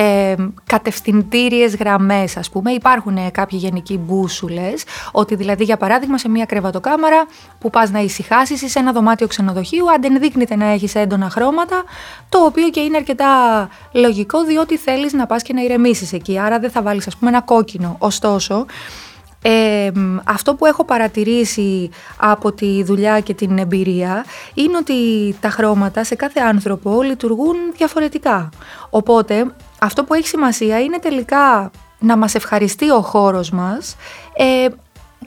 ε, 0.00 0.34
κατευθυντήριες 0.66 1.76
γραμμές 1.76 2.36
ας 2.36 2.50
πούμε. 2.50 2.70
Υπάρχουν 2.70 3.16
ε, 3.16 3.30
κάποιοι 3.30 3.58
γενικοί 3.62 3.98
μπούσουλες, 3.98 4.84
ότι 5.12 5.34
δηλαδή 5.34 5.64
για 5.64 5.76
παράδειγμα 5.76 6.18
σε 6.18 6.28
μια 6.28 6.44
κρεβατοκάμαρα 6.44 7.26
που 7.58 7.70
πας 7.70 7.90
να 7.90 7.98
ησυχάσεις 8.00 8.62
ή 8.62 8.68
σε 8.68 8.78
ένα 8.78 8.92
δωμάτιο 8.92 9.26
ξενοδοχείου, 9.26 9.90
αν 9.90 10.00
δεν 10.00 10.18
δείχνεται 10.20 10.56
να 10.56 10.64
έχεις 10.64 10.94
έντονα 10.94 11.30
χρώματα, 11.30 11.84
το 12.28 12.38
οποίο 12.44 12.68
και 12.68 12.80
είναι 12.80 12.96
αρκετά 12.96 13.28
λογικό 13.92 14.44
διότι 14.44 14.76
θέλεις 14.76 15.12
να 15.12 15.26
πας 15.26 15.42
και 15.42 15.52
να 15.52 15.62
ηρεμήσεις 15.62 16.12
εκεί, 16.12 16.38
άρα 16.38 16.58
δεν 16.58 16.70
θα 16.70 16.82
βάλεις 16.82 17.06
ας 17.06 17.16
πούμε 17.16 17.30
ένα 17.30 17.40
κόκκινο. 17.40 17.96
Ωστόσο, 17.98 18.66
ε, 19.42 19.90
μ, 19.94 20.16
αυτό 20.24 20.54
που 20.54 20.66
έχω 20.66 20.84
παρατηρήσει 20.84 21.90
από 22.16 22.52
τη 22.52 22.82
δουλειά 22.82 23.20
και 23.20 23.34
την 23.34 23.58
εμπειρία 23.58 24.24
είναι 24.54 24.76
ότι 24.76 24.94
τα 25.40 25.50
χρώματα 25.50 26.04
σε 26.04 26.14
κάθε 26.14 26.40
άνθρωπο 26.40 27.02
λειτουργούν 27.02 27.56
διαφορετικά. 27.76 28.48
Οπότε 28.90 29.46
αυτό 29.80 30.04
που 30.04 30.14
έχει 30.14 30.26
σημασία 30.26 30.80
είναι 30.80 30.98
τελικά 30.98 31.70
να 31.98 32.16
μας 32.16 32.34
ευχαριστεί 32.34 32.90
ο 32.90 33.00
χώρος 33.00 33.50
μας 33.50 33.96
ε, 34.36 34.66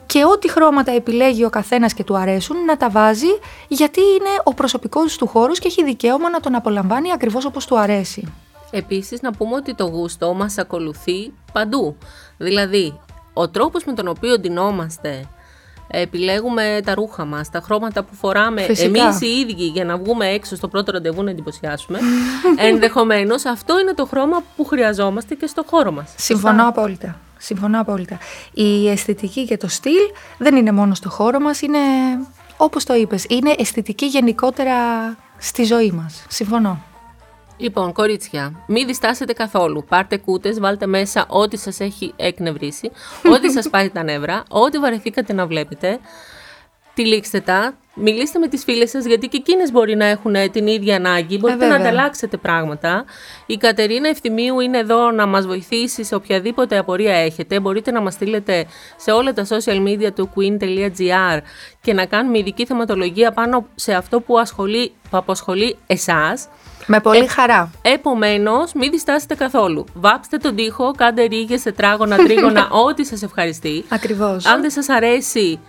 και 0.06 0.24
ό,τι 0.24 0.50
χρώματα 0.50 0.92
επιλέγει 0.92 1.44
ο 1.44 1.50
καθένας 1.50 1.94
και 1.94 2.04
του 2.04 2.16
αρέσουν 2.16 2.64
να 2.64 2.76
τα 2.76 2.90
βάζει 2.90 3.38
γιατί 3.68 4.00
είναι 4.00 4.40
ο 4.44 4.54
προσωπικός 4.54 5.16
του 5.16 5.26
χώρος 5.26 5.58
και 5.58 5.66
έχει 5.66 5.84
δικαίωμα 5.84 6.30
να 6.30 6.40
τον 6.40 6.54
απολαμβάνει 6.54 7.12
ακριβώς 7.12 7.44
όπως 7.44 7.66
του 7.66 7.78
αρέσει. 7.78 8.32
Επίσης 8.70 9.20
να 9.20 9.32
πούμε 9.32 9.54
ότι 9.54 9.74
το 9.74 9.84
γούστο 9.84 10.34
μας 10.34 10.58
ακολουθεί 10.58 11.32
παντού. 11.52 11.96
Δηλαδή, 12.36 13.00
ο 13.32 13.48
τρόπος 13.48 13.84
με 13.84 13.92
τον 13.92 14.08
οποίο 14.08 14.38
ντυνόμαστε, 14.38 15.28
επιλέγουμε 15.94 16.80
τα 16.84 16.94
ρούχα 16.94 17.24
μας, 17.24 17.50
τα 17.50 17.60
χρώματα 17.60 18.02
που 18.02 18.14
φοράμε 18.14 18.62
Φυσικά. 18.62 19.02
εμείς 19.02 19.20
οι 19.20 19.26
ίδιοι 19.26 19.64
για 19.64 19.84
να 19.84 19.96
βγούμε 19.96 20.26
έξω 20.26 20.56
στο 20.56 20.68
πρώτο 20.68 20.92
ραντεβού 20.92 21.22
να 21.22 21.30
εντυπωσιάσουμε, 21.30 21.98
ενδεχομένως 22.68 23.44
αυτό 23.44 23.80
είναι 23.80 23.94
το 23.94 24.06
χρώμα 24.06 24.42
που 24.56 24.64
χρειαζόμαστε 24.64 25.34
και 25.34 25.46
στο 25.46 25.62
χώρο 25.66 25.92
μας. 25.92 26.14
Συμφωνώ 26.16 26.68
απόλυτα. 26.68 27.18
Συμφωνώ 27.38 27.80
απόλυτα. 27.80 28.18
Η 28.52 28.88
αισθητική 28.88 29.44
και 29.44 29.56
το 29.56 29.68
στυλ 29.68 30.02
δεν 30.38 30.56
είναι 30.56 30.72
μόνο 30.72 30.94
στο 30.94 31.10
χώρο 31.10 31.40
μας, 31.40 31.60
είναι 31.60 31.78
όπως 32.56 32.84
το 32.84 32.94
είπες, 32.94 33.26
είναι 33.28 33.54
αισθητική 33.58 34.06
γενικότερα 34.06 34.76
στη 35.38 35.64
ζωή 35.64 35.90
μας. 35.90 36.24
Συμφωνώ. 36.28 36.82
Λοιπόν, 37.56 37.92
κορίτσια, 37.92 38.64
μην 38.66 38.86
διστάσετε 38.86 39.32
καθόλου. 39.32 39.84
Πάρτε 39.88 40.16
κούτες, 40.16 40.60
βάλτε 40.60 40.86
μέσα 40.86 41.26
ό,τι 41.28 41.56
σας 41.56 41.80
έχει 41.80 42.12
εκνευρίσει, 42.16 42.90
ό,τι 43.34 43.50
σας 43.50 43.68
πάει 43.68 43.90
τα 43.90 44.02
νεύρα, 44.02 44.42
ό,τι 44.48 44.78
βαρεθήκατε 44.78 45.32
να 45.32 45.46
βλέπετε. 45.46 45.98
Τυλίξτε 46.94 47.40
τα, 47.40 47.74
Μιλήστε 47.94 48.38
με 48.38 48.48
τις 48.48 48.64
φίλες 48.64 48.90
σας 48.90 49.04
γιατί 49.04 49.28
και 49.28 49.36
εκείνες 49.36 49.70
μπορεί 49.72 49.96
να 49.96 50.04
έχουν 50.04 50.34
ε, 50.34 50.48
την 50.48 50.66
ίδια 50.66 50.96
ανάγκη. 50.96 51.38
Μπορείτε 51.38 51.66
να 51.66 51.74
ανταλλάξετε 51.74 52.36
πράγματα. 52.36 53.04
Η 53.46 53.56
Κατερίνα 53.56 54.08
Ευθυμίου 54.08 54.60
είναι 54.60 54.78
εδώ 54.78 55.10
να 55.10 55.26
μας 55.26 55.46
βοηθήσει 55.46 56.04
σε 56.04 56.14
οποιαδήποτε 56.14 56.78
απορία 56.78 57.14
έχετε. 57.14 57.60
Μπορείτε 57.60 57.90
να 57.90 58.00
μας 58.00 58.14
στείλετε 58.14 58.66
σε 58.96 59.10
όλα 59.10 59.32
τα 59.32 59.46
social 59.48 59.86
media 59.86 60.14
του 60.14 60.30
queen.gr 60.36 61.38
και 61.80 61.92
να 61.92 62.06
κάνουμε 62.06 62.38
ειδική 62.38 62.66
θεματολογία 62.66 63.32
πάνω 63.32 63.66
σε 63.74 63.94
αυτό 63.94 64.20
που, 64.20 64.38
ασχολεί, 64.38 64.92
που 65.10 65.16
αποσχολεί 65.16 65.76
εσάς. 65.86 66.48
Με 66.86 67.00
πολύ 67.00 67.26
χαρά. 67.26 67.70
Επομένως, 67.82 68.72
μην 68.72 68.90
διστάσετε 68.90 69.34
καθόλου. 69.34 69.84
Βάψτε 69.94 70.36
τον 70.36 70.56
τοίχο, 70.56 70.90
κάντε 70.90 71.22
ρίγες, 71.22 71.62
τετράγωνα, 71.62 72.16
τρίγωνα, 72.16 72.68
ό,τι 72.88 73.04
σας 73.04 73.22
ευχαριστεί. 73.22 73.84
Ακριβώς. 73.88 74.46
Αν 74.46 74.60
δεν 74.60 74.70
σας 74.70 74.88
αρέσει, 74.88 75.60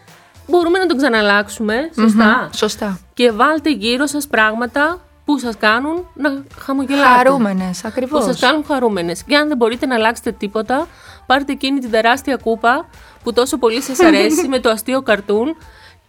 μπορούμε 0.48 0.80
να 0.80 0.86
τον 0.86 0.98
ξαναλλάξουμε. 0.98 1.76
Σωστά; 1.96 2.50
σωστά. 2.54 3.00
Και 3.14 3.32
βάλτε 3.32 3.72
γύρω 3.72 4.06
σας 4.06 4.28
πράγματα 4.28 5.00
που 5.26 5.40
σας 5.40 5.58
κάνουν 5.58 6.08
να 6.14 6.44
χαμογελάτε. 6.60 7.08
Χαρούμενες, 7.08 7.86
ακριβώς. 7.86 8.20
Που 8.20 8.32
σας 8.32 8.40
κάνουν 8.40 8.66
χαρούμενες. 8.68 9.24
Και 9.24 9.36
αν 9.36 9.48
δεν 9.48 9.58
μπορείτε 9.58 9.86
να 9.86 9.96
αλλάξετε 9.96 10.32
τίποτα, 10.32 10.88
πάρτε 11.26 11.52
εκείνη 11.52 11.80
την 11.80 11.92
τεράστια 11.92 12.36
κούπα 12.36 12.86
που 13.24 13.34
τόσο 13.34 13.58
πολύ 13.58 13.82
σας 13.82 14.00
αρέσει 14.08 14.48
με 14.48 14.60
το 14.60 14.70
αστείο 14.70 15.02
καρτούν 15.02 15.56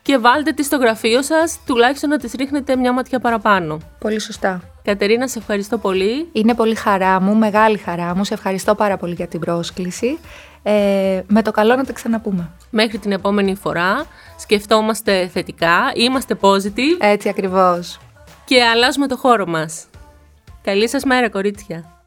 και 0.03 0.18
βάλτε 0.18 0.53
τη 0.53 0.62
στο 0.62 0.77
γραφείο 0.77 1.22
σας, 1.22 1.59
τουλάχιστον 1.66 2.11
να 2.11 2.18
της 2.18 2.33
ρίχνετε 2.33 2.77
μια 2.77 2.92
ματιά 2.92 3.18
παραπάνω. 3.18 3.79
Πολύ 3.99 4.20
σωστά. 4.20 4.61
Κατερίνα, 4.83 5.29
σε 5.29 5.38
ευχαριστώ 5.38 5.79
πολύ. 5.79 6.29
Είναι 6.33 6.55
πολύ 6.55 6.75
χαρά 6.75 7.20
μου, 7.20 7.35
μεγάλη 7.35 7.79
χαρά 7.79 8.14
μου. 8.16 8.25
Σε 8.25 8.35
ευχαριστώ 8.35 8.75
πάρα 8.75 8.96
πολύ 8.96 9.14
για 9.14 9.27
την 9.27 9.40
πρόσκληση. 9.40 10.18
Ε, 10.62 11.22
με 11.27 11.42
το 11.42 11.51
καλό 11.51 11.77
να 11.77 11.85
τα 11.85 11.92
ξαναπούμε. 11.92 12.51
Μέχρι 12.70 12.99
την 12.99 13.12
επόμενη 13.12 13.55
φορά, 13.55 14.07
σκεφτόμαστε 14.37 15.29
θετικά, 15.29 15.92
είμαστε 15.94 16.37
positive. 16.40 16.96
Έτσι 16.99 17.29
ακριβώς. 17.29 17.99
Και 18.44 18.64
αλλάζουμε 18.64 19.07
το 19.07 19.16
χώρο 19.16 19.46
μας. 19.46 19.87
Καλή 20.62 20.88
σας 20.88 21.05
μέρα, 21.05 21.29
κορίτσια. 21.29 22.05